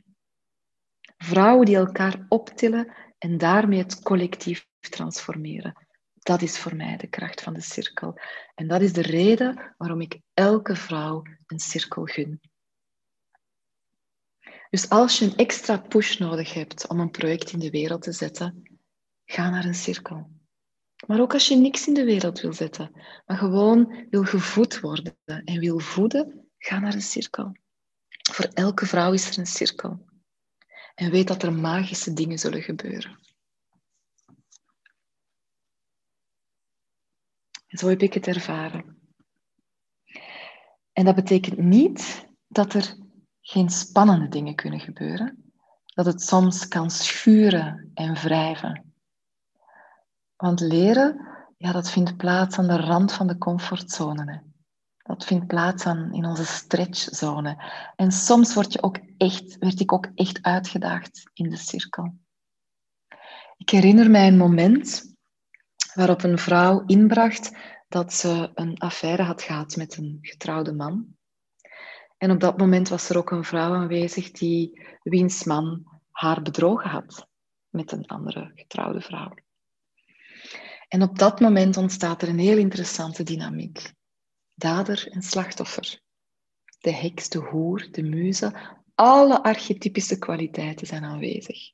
Vrouwen 1.16 1.66
die 1.66 1.76
elkaar 1.76 2.26
optillen 2.28 2.94
en 3.18 3.38
daarmee 3.38 3.78
het 3.78 4.02
collectief 4.02 4.66
transformeren. 4.78 5.86
Dat 6.12 6.42
is 6.42 6.58
voor 6.58 6.76
mij 6.76 6.96
de 6.96 7.06
kracht 7.06 7.42
van 7.42 7.54
de 7.54 7.60
cirkel. 7.60 8.18
En 8.54 8.68
dat 8.68 8.80
is 8.80 8.92
de 8.92 9.02
reden 9.02 9.74
waarom 9.78 10.00
ik 10.00 10.20
elke 10.34 10.76
vrouw 10.76 11.22
een 11.46 11.58
cirkel 11.58 12.04
gun. 12.04 12.40
Dus 14.74 14.88
als 14.88 15.18
je 15.18 15.24
een 15.24 15.36
extra 15.36 15.78
push 15.78 16.18
nodig 16.18 16.54
hebt 16.54 16.88
om 16.88 17.00
een 17.00 17.10
project 17.10 17.52
in 17.52 17.58
de 17.58 17.70
wereld 17.70 18.02
te 18.02 18.12
zetten, 18.12 18.78
ga 19.24 19.50
naar 19.50 19.64
een 19.64 19.74
cirkel. 19.74 20.30
Maar 21.06 21.20
ook 21.20 21.32
als 21.32 21.48
je 21.48 21.56
niks 21.56 21.86
in 21.86 21.94
de 21.94 22.04
wereld 22.04 22.40
wil 22.40 22.52
zetten, 22.52 22.90
maar 23.26 23.36
gewoon 23.36 24.06
wil 24.10 24.24
gevoed 24.24 24.80
worden 24.80 25.16
en 25.24 25.58
wil 25.58 25.78
voeden, 25.78 26.50
ga 26.58 26.78
naar 26.78 26.94
een 26.94 27.02
cirkel. 27.02 27.56
Voor 28.32 28.44
elke 28.44 28.86
vrouw 28.86 29.12
is 29.12 29.30
er 29.30 29.38
een 29.38 29.46
cirkel. 29.46 30.06
En 30.94 31.10
weet 31.10 31.28
dat 31.28 31.42
er 31.42 31.52
magische 31.52 32.12
dingen 32.12 32.38
zullen 32.38 32.62
gebeuren. 32.62 33.18
En 37.66 37.78
zo 37.78 37.88
heb 37.88 38.02
ik 38.02 38.14
het 38.14 38.26
ervaren. 38.26 39.12
En 40.92 41.04
dat 41.04 41.14
betekent 41.14 41.58
niet 41.58 42.28
dat 42.48 42.74
er 42.74 43.02
geen 43.46 43.70
spannende 43.70 44.28
dingen 44.28 44.54
kunnen 44.54 44.80
gebeuren. 44.80 45.52
Dat 45.84 46.06
het 46.06 46.22
soms 46.22 46.68
kan 46.68 46.90
schuren 46.90 47.90
en 47.94 48.14
wrijven. 48.14 48.92
Want 50.36 50.60
leren, 50.60 51.28
ja, 51.56 51.72
dat 51.72 51.90
vindt 51.90 52.16
plaats 52.16 52.58
aan 52.58 52.66
de 52.66 52.76
rand 52.76 53.12
van 53.12 53.26
de 53.26 53.38
comfortzone. 53.38 54.42
Dat 54.96 55.24
vindt 55.24 55.46
plaats 55.46 55.86
aan, 55.86 56.12
in 56.12 56.24
onze 56.24 56.44
stretchzone. 56.44 57.62
En 57.96 58.12
soms 58.12 58.54
word 58.54 58.72
je 58.72 58.82
ook 58.82 58.98
echt, 59.16 59.58
werd 59.58 59.80
ik 59.80 59.92
ook 59.92 60.08
echt 60.14 60.42
uitgedaagd 60.42 61.30
in 61.32 61.50
de 61.50 61.56
cirkel. 61.56 62.14
Ik 63.56 63.70
herinner 63.70 64.10
mij 64.10 64.26
een 64.26 64.36
moment 64.36 65.14
waarop 65.94 66.22
een 66.22 66.38
vrouw 66.38 66.82
inbracht 66.86 67.56
dat 67.88 68.12
ze 68.12 68.50
een 68.54 68.78
affaire 68.78 69.22
had 69.22 69.42
gehad 69.42 69.76
met 69.76 69.96
een 69.96 70.18
getrouwde 70.20 70.72
man. 70.72 71.16
En 72.24 72.30
op 72.30 72.40
dat 72.40 72.58
moment 72.58 72.88
was 72.88 73.08
er 73.08 73.18
ook 73.18 73.30
een 73.30 73.44
vrouw 73.44 73.74
aanwezig 73.74 74.30
die 74.30 74.80
wiens 75.02 75.44
man 75.44 75.84
haar 76.10 76.42
bedrogen 76.42 76.90
had 76.90 77.28
met 77.68 77.92
een 77.92 78.06
andere 78.06 78.52
getrouwde 78.54 79.00
vrouw. 79.00 79.34
En 80.88 81.02
op 81.02 81.18
dat 81.18 81.40
moment 81.40 81.76
ontstaat 81.76 82.22
er 82.22 82.28
een 82.28 82.38
heel 82.38 82.56
interessante 82.56 83.22
dynamiek. 83.22 83.92
Dader 84.54 85.08
en 85.10 85.22
slachtoffer. 85.22 86.00
De 86.78 86.92
heks, 86.92 87.28
de 87.28 87.38
hoer, 87.38 87.88
de 87.90 88.02
muze, 88.02 88.76
alle 88.94 89.42
archetypische 89.42 90.18
kwaliteiten 90.18 90.86
zijn 90.86 91.04
aanwezig. 91.04 91.72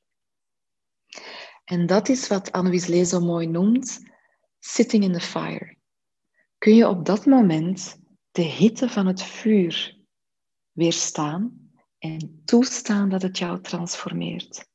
En 1.63 1.85
dat 1.85 2.09
is 2.09 2.27
wat 2.27 2.51
Anne 2.51 2.87
Lee 2.87 3.05
zo 3.05 3.19
mooi 3.19 3.47
noemt 3.47 3.99
sitting 4.59 5.03
in 5.03 5.13
the 5.13 5.19
fire. 5.19 5.75
Kun 6.57 6.75
je 6.75 6.87
op 6.87 7.05
dat 7.05 7.25
moment 7.25 7.99
de 8.31 8.41
hitte 8.41 8.89
van 8.89 9.07
het 9.07 9.23
vuur 9.23 9.99
weerstaan 10.71 11.71
en 11.97 12.41
toestaan 12.45 13.09
dat 13.09 13.21
het 13.21 13.37
jou 13.37 13.61
transformeert. 13.61 14.69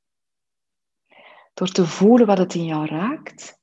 Door 1.55 1.69
te 1.69 1.87
voelen 1.87 2.27
wat 2.27 2.39
het 2.39 2.55
in 2.55 2.65
jou 2.65 2.87
raakt 2.87 3.59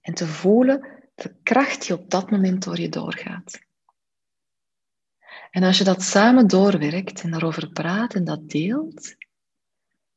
en 0.00 0.14
te 0.14 0.26
voelen 0.26 1.02
de 1.14 1.34
kracht 1.42 1.86
die 1.86 1.96
op 1.96 2.10
dat 2.10 2.30
moment 2.30 2.62
door 2.62 2.80
je 2.80 2.88
doorgaat. 2.88 3.58
En 5.50 5.62
als 5.62 5.78
je 5.78 5.84
dat 5.84 6.02
samen 6.02 6.46
doorwerkt 6.46 7.20
en 7.20 7.30
daarover 7.30 7.70
praat 7.70 8.14
en 8.14 8.24
dat 8.24 8.48
deelt, 8.48 9.16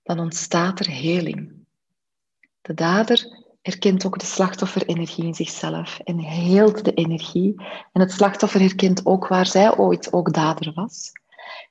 dan 0.03 0.19
ontstaat 0.19 0.79
er 0.79 0.89
heling. 0.89 1.65
De 2.62 2.73
dader 2.73 3.37
herkent 3.67 4.06
ook 4.06 4.19
de 4.19 4.25
slachtofferenergie 4.25 5.25
in 5.25 5.34
zichzelf 5.34 5.99
en 5.99 6.19
heelt 6.19 6.86
de 6.86 6.93
energie. 6.93 7.56
En 7.91 8.01
het 8.01 8.12
slachtoffer 8.12 8.60
herkent 8.60 9.06
ook 9.06 9.27
waar 9.27 9.45
zij 9.45 9.77
ooit 9.77 10.13
ook 10.13 10.34
dader 10.34 10.73
was. 10.73 11.12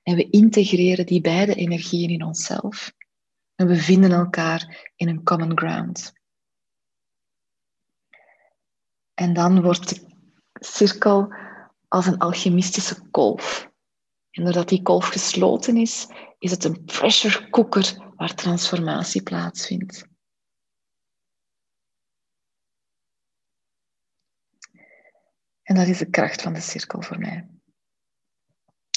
En 0.03 0.17
we 0.17 0.31
integreren 0.31 1.07
die 1.07 1.21
beide 1.21 1.55
energieën 1.55 2.11
in 2.11 2.25
onszelf. 2.25 2.93
En 3.55 3.67
we 3.67 3.77
vinden 3.77 4.13
elkaar 4.13 4.91
in 4.97 5.09
een 5.09 5.23
common 5.23 5.59
ground. 5.59 6.13
En 9.15 9.33
dan 9.33 9.63
wordt 9.63 9.89
de 9.89 10.01
cirkel 10.55 11.35
als 11.89 12.07
een 12.07 12.19
alchemistische 12.19 13.09
kolf. 13.11 13.71
En 14.31 14.45
doordat 14.45 14.69
die 14.69 14.83
kolf 14.83 15.09
gesloten 15.09 15.77
is, 15.77 16.07
is 16.39 16.51
het 16.51 16.65
een 16.65 16.85
pressure 16.85 17.51
cooker 17.51 18.13
waar 18.17 18.35
transformatie 18.35 19.23
plaatsvindt. 19.23 20.15
En 25.67 25.75
dat 25.75 25.87
is 25.87 25.99
de 25.99 26.11
kracht 26.11 26.43
van 26.43 26.53
de 26.53 26.61
cirkel 26.61 27.03
voor 27.03 27.19
mij. 27.19 27.49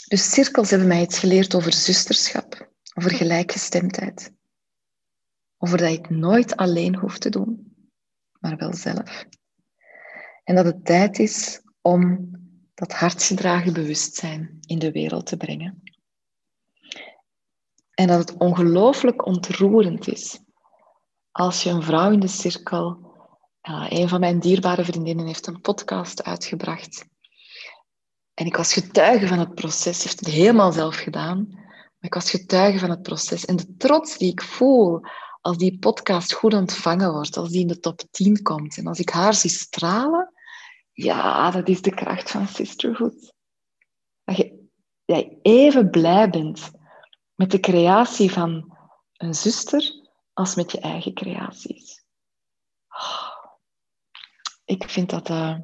Dus 0.07 0.31
cirkels 0.31 0.69
hebben 0.69 0.87
mij 0.87 1.01
iets 1.01 1.19
geleerd 1.19 1.55
over 1.55 1.73
zusterschap, 1.73 2.71
over 2.93 3.11
gelijkgestemdheid. 3.11 4.31
Over 5.57 5.77
dat 5.77 5.91
ik 5.91 6.09
nooit 6.09 6.55
alleen 6.55 6.95
hoef 6.95 7.17
te 7.17 7.29
doen, 7.29 7.75
maar 8.39 8.57
wel 8.57 8.73
zelf. 8.73 9.25
En 10.43 10.55
dat 10.55 10.65
het 10.65 10.85
tijd 10.85 11.19
is 11.19 11.61
om 11.81 12.31
dat 12.73 12.93
hartgedragen 12.93 13.73
bewustzijn 13.73 14.57
in 14.61 14.79
de 14.79 14.91
wereld 14.91 15.25
te 15.25 15.37
brengen. 15.37 15.83
En 17.93 18.07
dat 18.07 18.19
het 18.19 18.37
ongelooflijk 18.37 19.25
ontroerend 19.25 20.07
is 20.07 20.39
als 21.31 21.63
je 21.63 21.69
een 21.69 21.83
vrouw 21.83 22.11
in 22.11 22.19
de 22.19 22.27
cirkel 22.27 23.08
een 23.61 24.09
van 24.09 24.19
mijn 24.19 24.39
dierbare 24.39 24.85
vriendinnen 24.85 25.25
heeft 25.25 25.47
een 25.47 25.61
podcast 25.61 26.23
uitgebracht. 26.23 27.05
En 28.33 28.45
ik 28.45 28.55
was 28.55 28.73
getuige 28.73 29.27
van 29.27 29.39
het 29.39 29.55
proces. 29.55 29.97
Ze 30.01 30.07
heeft 30.07 30.19
het 30.19 30.29
helemaal 30.29 30.71
zelf 30.71 30.95
gedaan. 30.95 31.47
Maar 31.49 32.09
ik 32.09 32.13
was 32.13 32.29
getuige 32.29 32.79
van 32.79 32.89
het 32.89 33.01
proces. 33.01 33.45
En 33.45 33.55
de 33.55 33.75
trots 33.75 34.17
die 34.17 34.31
ik 34.31 34.41
voel 34.41 35.01
als 35.41 35.57
die 35.57 35.79
podcast 35.79 36.33
goed 36.33 36.53
ontvangen 36.53 37.11
wordt, 37.11 37.37
als 37.37 37.49
die 37.49 37.61
in 37.61 37.67
de 37.67 37.79
top 37.79 38.01
10 38.11 38.41
komt 38.41 38.77
en 38.77 38.87
als 38.87 38.99
ik 38.99 39.09
haar 39.09 39.33
zie 39.33 39.49
stralen, 39.49 40.33
ja, 40.91 41.51
dat 41.51 41.67
is 41.67 41.81
de 41.81 41.93
kracht 41.93 42.31
van 42.31 42.47
sisterhood. 42.47 43.33
Dat 44.23 44.37
je, 44.37 44.67
jij 45.05 45.39
even 45.41 45.89
blij 45.89 46.29
bent 46.29 46.71
met 47.35 47.51
de 47.51 47.59
creatie 47.59 48.31
van 48.31 48.77
een 49.17 49.33
zuster 49.33 49.91
als 50.33 50.55
met 50.55 50.71
je 50.71 50.79
eigen 50.79 51.13
creaties. 51.13 51.98
Ik 54.69 54.89
vind 54.89 55.09
dat 55.09 55.29
uh, 55.29 55.59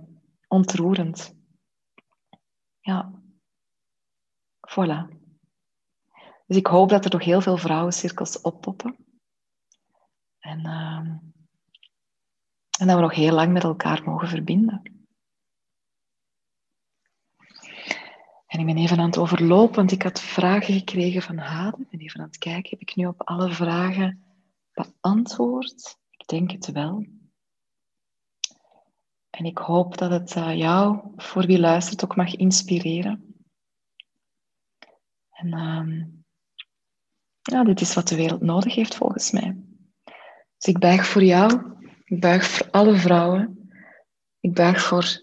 ontroerend. 0.48 1.36
Ja. 2.80 3.22
Voilà. 4.70 5.16
Dus 6.46 6.58
ik 6.58 6.68
hoop 6.68 6.90
dat 6.90 7.06
er 7.06 7.12
nog 7.12 7.24
heel 7.24 7.42
veel 7.42 7.58
vrouwencirkels 7.58 8.42
oppoppen. 8.42 8.96
En, 10.40 10.60
uh, 10.60 10.98
en 12.80 12.88
dat 12.88 12.96
we 12.96 13.02
nog 13.02 13.14
heel 13.14 13.34
lang 13.34 13.52
met 13.52 13.64
elkaar 13.64 14.04
mogen 14.04 14.28
verbinden. 14.28 14.82
En 18.48 18.60
ik 18.60 18.66
ben 18.66 18.78
even 18.78 19.00
aan 19.00 19.06
het 19.06 19.18
overlopen, 19.18 19.76
want 19.76 19.92
ik 19.92 20.02
had 20.02 20.22
vragen 20.22 20.74
gekregen 20.74 21.22
van 21.22 21.38
Hade. 21.38 21.82
Ik 21.82 21.90
ben 21.90 22.00
even 22.00 22.20
aan 22.20 22.28
het 22.28 22.38
kijken, 22.38 22.70
heb 22.70 22.82
ik 22.90 22.96
nu 22.96 23.06
op 23.06 23.22
alle 23.22 23.54
vragen 23.54 24.24
beantwoord? 24.74 25.98
Ik 26.10 26.28
denk 26.28 26.52
het 26.52 26.72
wel. 26.72 27.15
En 29.36 29.46
ik 29.46 29.58
hoop 29.58 29.98
dat 29.98 30.12
het 30.12 30.36
uh, 30.36 30.56
jou, 30.58 31.00
voor 31.16 31.46
wie 31.46 31.60
luistert, 31.60 32.04
ook 32.04 32.16
mag 32.16 32.36
inspireren. 32.36 33.36
En 35.30 35.48
uh, 35.48 36.06
ja, 37.42 37.64
dit 37.64 37.82
is 37.82 37.94
wat 37.94 38.08
de 38.08 38.16
wereld 38.16 38.42
nodig 38.42 38.76
heeft 38.76 38.96
volgens 38.96 39.32
mij. 39.32 39.58
Dus 40.58 40.74
ik 40.74 40.80
buig 40.80 41.08
voor 41.08 41.24
jou, 41.24 41.62
ik 42.04 42.20
buig 42.20 42.48
voor 42.48 42.68
alle 42.72 42.96
vrouwen, 42.96 43.70
ik 44.40 44.54
buig 44.54 44.82
voor 44.82 45.22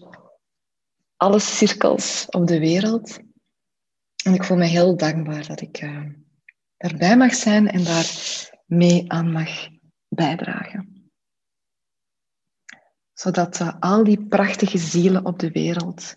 alle 1.16 1.38
cirkels 1.38 2.26
op 2.30 2.46
de 2.46 2.58
wereld. 2.58 3.18
En 4.24 4.34
ik 4.34 4.44
voel 4.44 4.56
me 4.56 4.64
heel 4.64 4.96
dankbaar 4.96 5.46
dat 5.46 5.60
ik 5.60 5.82
uh, 5.82 6.06
erbij 6.76 7.16
mag 7.16 7.34
zijn 7.34 7.68
en 7.68 7.84
daar 7.84 8.10
mee 8.66 9.12
aan 9.12 9.32
mag 9.32 9.68
bijdragen 10.08 10.91
zodat 13.22 13.60
uh, 13.60 13.72
al 13.80 14.04
die 14.04 14.26
prachtige 14.26 14.78
zielen 14.78 15.24
op 15.24 15.38
de 15.38 15.50
wereld 15.50 16.14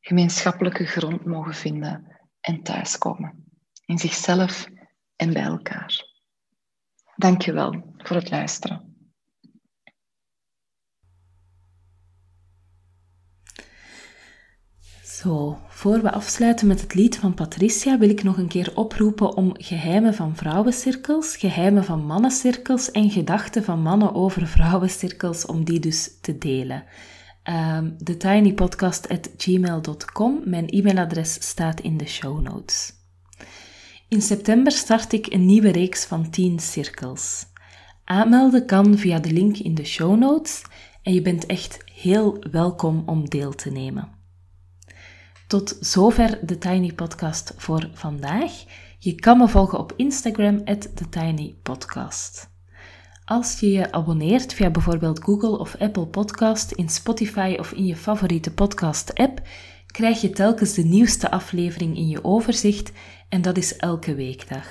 gemeenschappelijke 0.00 0.84
grond 0.84 1.24
mogen 1.24 1.54
vinden 1.54 2.20
en 2.40 2.62
thuiskomen. 2.62 3.44
In 3.84 3.98
zichzelf 3.98 4.66
en 5.16 5.32
bij 5.32 5.42
elkaar. 5.42 6.06
Dank 7.16 7.42
je 7.42 7.52
wel 7.52 7.94
voor 7.96 8.16
het 8.16 8.30
luisteren. 8.30 8.93
Zo, 15.24 15.58
voor 15.68 16.02
we 16.02 16.12
afsluiten 16.12 16.66
met 16.66 16.80
het 16.80 16.94
lied 16.94 17.18
van 17.18 17.34
Patricia, 17.34 17.98
wil 17.98 18.08
ik 18.08 18.22
nog 18.22 18.38
een 18.38 18.48
keer 18.48 18.72
oproepen 18.74 19.36
om 19.36 19.54
geheimen 19.58 20.14
van 20.14 20.36
vrouwencirkels, 20.36 21.36
geheimen 21.36 21.84
van 21.84 22.06
mannencirkels 22.06 22.90
en 22.90 23.10
gedachten 23.10 23.64
van 23.64 23.82
mannen 23.82 24.14
over 24.14 24.46
vrouwencirkels, 24.46 25.46
om 25.46 25.64
die 25.64 25.80
dus 25.80 26.10
te 26.20 26.38
delen. 26.38 26.76
Um, 26.76 26.84
ehm, 27.42 27.90
thetinypodcast.gmail.com, 28.04 30.40
mijn 30.44 30.68
e-mailadres 30.68 31.48
staat 31.48 31.80
in 31.80 31.96
de 31.96 32.06
show 32.06 32.40
notes. 32.40 32.92
In 34.08 34.22
september 34.22 34.72
start 34.72 35.12
ik 35.12 35.32
een 35.32 35.46
nieuwe 35.46 35.70
reeks 35.70 36.04
van 36.04 36.30
10 36.30 36.58
cirkels. 36.58 37.46
Aanmelden 38.04 38.66
kan 38.66 38.98
via 38.98 39.18
de 39.18 39.32
link 39.32 39.56
in 39.56 39.74
de 39.74 39.84
show 39.84 40.18
notes 40.18 40.62
en 41.02 41.12
je 41.12 41.22
bent 41.22 41.46
echt 41.46 41.78
heel 41.92 42.44
welkom 42.50 43.02
om 43.06 43.28
deel 43.28 43.54
te 43.54 43.70
nemen. 43.70 44.23
Tot 45.46 45.76
zover 45.80 46.38
de 46.42 46.58
Tiny 46.58 46.92
Podcast 46.92 47.52
voor 47.56 47.90
vandaag. 47.94 48.52
Je 48.98 49.14
kan 49.14 49.38
me 49.38 49.48
volgen 49.48 49.78
op 49.78 49.92
Instagram, 49.96 50.64
TheTinyPodcast. 50.64 52.50
Als 53.24 53.60
je 53.60 53.70
je 53.70 53.92
abonneert 53.92 54.54
via 54.54 54.70
bijvoorbeeld 54.70 55.22
Google 55.22 55.58
of 55.58 55.76
Apple 55.78 56.06
Podcast, 56.06 56.72
in 56.72 56.88
Spotify 56.88 57.56
of 57.58 57.72
in 57.72 57.86
je 57.86 57.96
favoriete 57.96 58.52
podcast-app, 58.52 59.42
krijg 59.86 60.20
je 60.20 60.30
telkens 60.30 60.74
de 60.74 60.84
nieuwste 60.84 61.30
aflevering 61.30 61.96
in 61.96 62.08
je 62.08 62.24
overzicht 62.24 62.92
en 63.28 63.42
dat 63.42 63.56
is 63.56 63.76
elke 63.76 64.14
weekdag. 64.14 64.66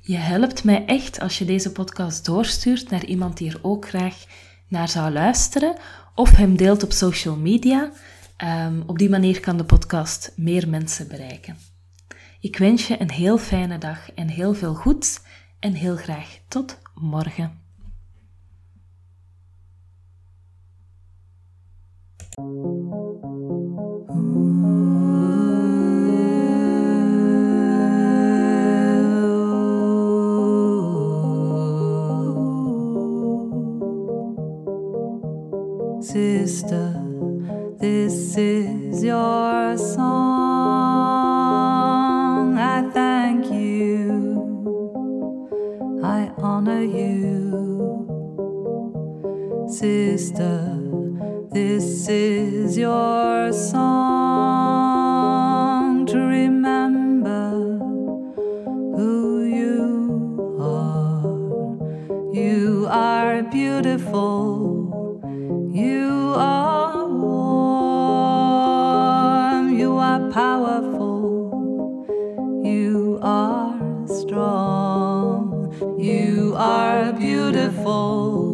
Je 0.00 0.16
helpt 0.16 0.64
mij 0.64 0.84
echt 0.84 1.20
als 1.20 1.38
je 1.38 1.44
deze 1.44 1.72
podcast 1.72 2.24
doorstuurt 2.24 2.90
naar 2.90 3.04
iemand 3.04 3.36
die 3.36 3.50
er 3.50 3.58
ook 3.62 3.88
graag 3.88 4.24
naar 4.68 4.88
zou 4.88 5.12
luisteren 5.12 5.76
of 6.14 6.30
hem 6.30 6.56
deelt 6.56 6.82
op 6.82 6.92
social 6.92 7.36
media 7.36 7.92
Ehm, 8.36 8.82
op 8.86 8.98
die 8.98 9.10
manier 9.10 9.40
kan 9.40 9.56
de 9.56 9.64
podcast 9.64 10.32
meer 10.36 10.68
mensen 10.68 11.08
bereiken. 11.08 11.56
Ik 12.40 12.58
wens 12.58 12.86
je 12.86 13.00
een 13.00 13.10
heel 13.10 13.38
fijne 13.38 13.78
dag 13.78 14.12
en 14.12 14.28
heel 14.28 14.54
veel 14.54 14.74
goeds 14.74 15.20
en 15.58 15.72
heel 15.72 15.96
graag 15.96 16.38
tot 16.48 16.78
morgen. 16.94 17.64
Beautiful. 77.66 78.45